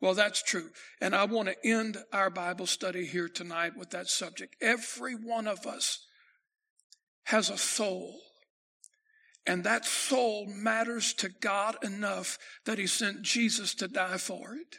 Well, 0.01 0.14
that's 0.14 0.42
true. 0.42 0.70
And 1.01 1.14
I 1.14 1.24
want 1.24 1.49
to 1.49 1.68
end 1.68 1.97
our 2.12 2.30
Bible 2.30 2.66
study 2.66 3.07
here 3.07 3.28
tonight 3.28 3.72
with 3.76 3.90
that 3.90 4.09
subject. 4.09 4.57
Every 4.61 5.14
one 5.14 5.47
of 5.47 5.66
us 5.66 6.05
has 7.24 7.51
a 7.51 7.57
soul 7.57 8.20
and 9.47 9.62
that 9.62 9.84
soul 9.84 10.47
matters 10.49 11.14
to 11.14 11.28
God 11.28 11.76
enough 11.82 12.36
that 12.64 12.78
He 12.78 12.86
sent 12.86 13.22
Jesus 13.22 13.74
to 13.76 13.86
die 13.86 14.16
for 14.16 14.55
it. 14.55 14.78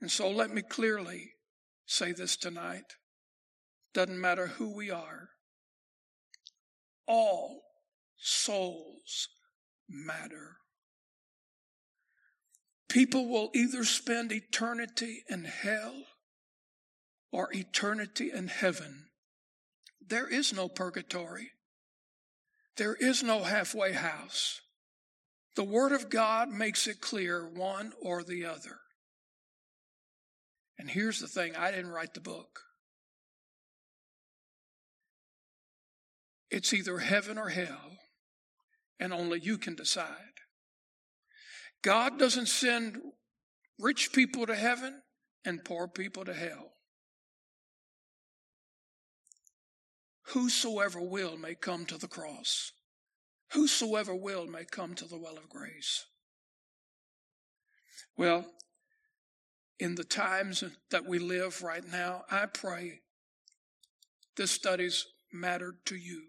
And 0.00 0.10
so 0.10 0.30
let 0.30 0.50
me 0.50 0.62
clearly 0.62 1.32
say 1.86 2.12
this 2.12 2.36
tonight. 2.36 2.94
Doesn't 3.92 4.20
matter 4.20 4.46
who 4.46 4.74
we 4.74 4.90
are, 4.90 5.30
all 7.08 7.62
souls 8.16 9.28
matter. 9.88 10.59
People 12.90 13.28
will 13.28 13.50
either 13.54 13.84
spend 13.84 14.32
eternity 14.32 15.22
in 15.28 15.44
hell 15.44 15.94
or 17.30 17.48
eternity 17.54 18.32
in 18.32 18.48
heaven. 18.48 19.06
There 20.04 20.26
is 20.26 20.52
no 20.52 20.68
purgatory. 20.68 21.52
There 22.76 22.96
is 22.96 23.22
no 23.22 23.44
halfway 23.44 23.92
house. 23.92 24.60
The 25.54 25.62
Word 25.62 25.92
of 25.92 26.10
God 26.10 26.48
makes 26.48 26.88
it 26.88 27.00
clear 27.00 27.48
one 27.48 27.92
or 28.02 28.24
the 28.24 28.44
other. 28.44 28.78
And 30.76 30.90
here's 30.90 31.20
the 31.20 31.28
thing 31.28 31.54
I 31.54 31.70
didn't 31.70 31.92
write 31.92 32.14
the 32.14 32.20
book. 32.20 32.60
It's 36.50 36.74
either 36.74 36.98
heaven 36.98 37.38
or 37.38 37.50
hell, 37.50 37.98
and 38.98 39.12
only 39.12 39.38
you 39.38 39.58
can 39.58 39.76
decide. 39.76 40.29
God 41.82 42.18
doesn't 42.18 42.48
send 42.48 42.98
rich 43.78 44.12
people 44.12 44.46
to 44.46 44.54
heaven 44.54 45.02
and 45.44 45.64
poor 45.64 45.88
people 45.88 46.24
to 46.24 46.34
hell. 46.34 46.72
Whosoever 50.28 51.00
will 51.00 51.36
may 51.36 51.54
come 51.54 51.86
to 51.86 51.98
the 51.98 52.08
cross. 52.08 52.72
Whosoever 53.52 54.14
will 54.14 54.46
may 54.46 54.64
come 54.64 54.94
to 54.94 55.06
the 55.06 55.18
well 55.18 55.36
of 55.36 55.48
grace. 55.48 56.04
Well, 58.16 58.46
in 59.78 59.94
the 59.94 60.04
times 60.04 60.62
that 60.90 61.06
we 61.06 61.18
live 61.18 61.62
right 61.62 61.84
now, 61.84 62.24
I 62.30 62.46
pray 62.46 63.00
this 64.36 64.50
study's 64.50 65.06
mattered 65.32 65.78
to 65.86 65.96
you. 65.96 66.22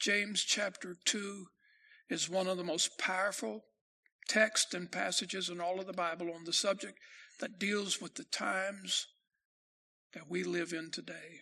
James 0.00 0.42
chapter 0.42 0.96
2 1.04 1.46
is 2.08 2.28
one 2.28 2.46
of 2.46 2.56
the 2.56 2.64
most 2.64 2.98
powerful 2.98 3.64
texts 4.28 4.74
and 4.74 4.90
passages 4.90 5.48
in 5.48 5.60
all 5.60 5.78
of 5.80 5.86
the 5.86 5.92
Bible 5.92 6.32
on 6.34 6.44
the 6.44 6.52
subject 6.52 6.98
that 7.40 7.58
deals 7.58 8.00
with 8.00 8.14
the 8.14 8.24
times 8.24 9.06
that 10.14 10.28
we 10.28 10.44
live 10.44 10.72
in 10.72 10.90
today. 10.90 11.40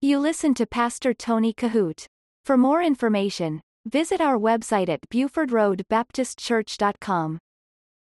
You 0.00 0.18
listen 0.18 0.54
to 0.54 0.66
Pastor 0.66 1.14
Tony 1.14 1.54
Kohout. 1.54 2.06
For 2.44 2.56
more 2.56 2.82
information, 2.82 3.60
visit 3.86 4.20
our 4.20 4.36
website 4.36 4.88
at 4.88 5.08
BufordRoadBaptistChurch.com. 5.10 7.38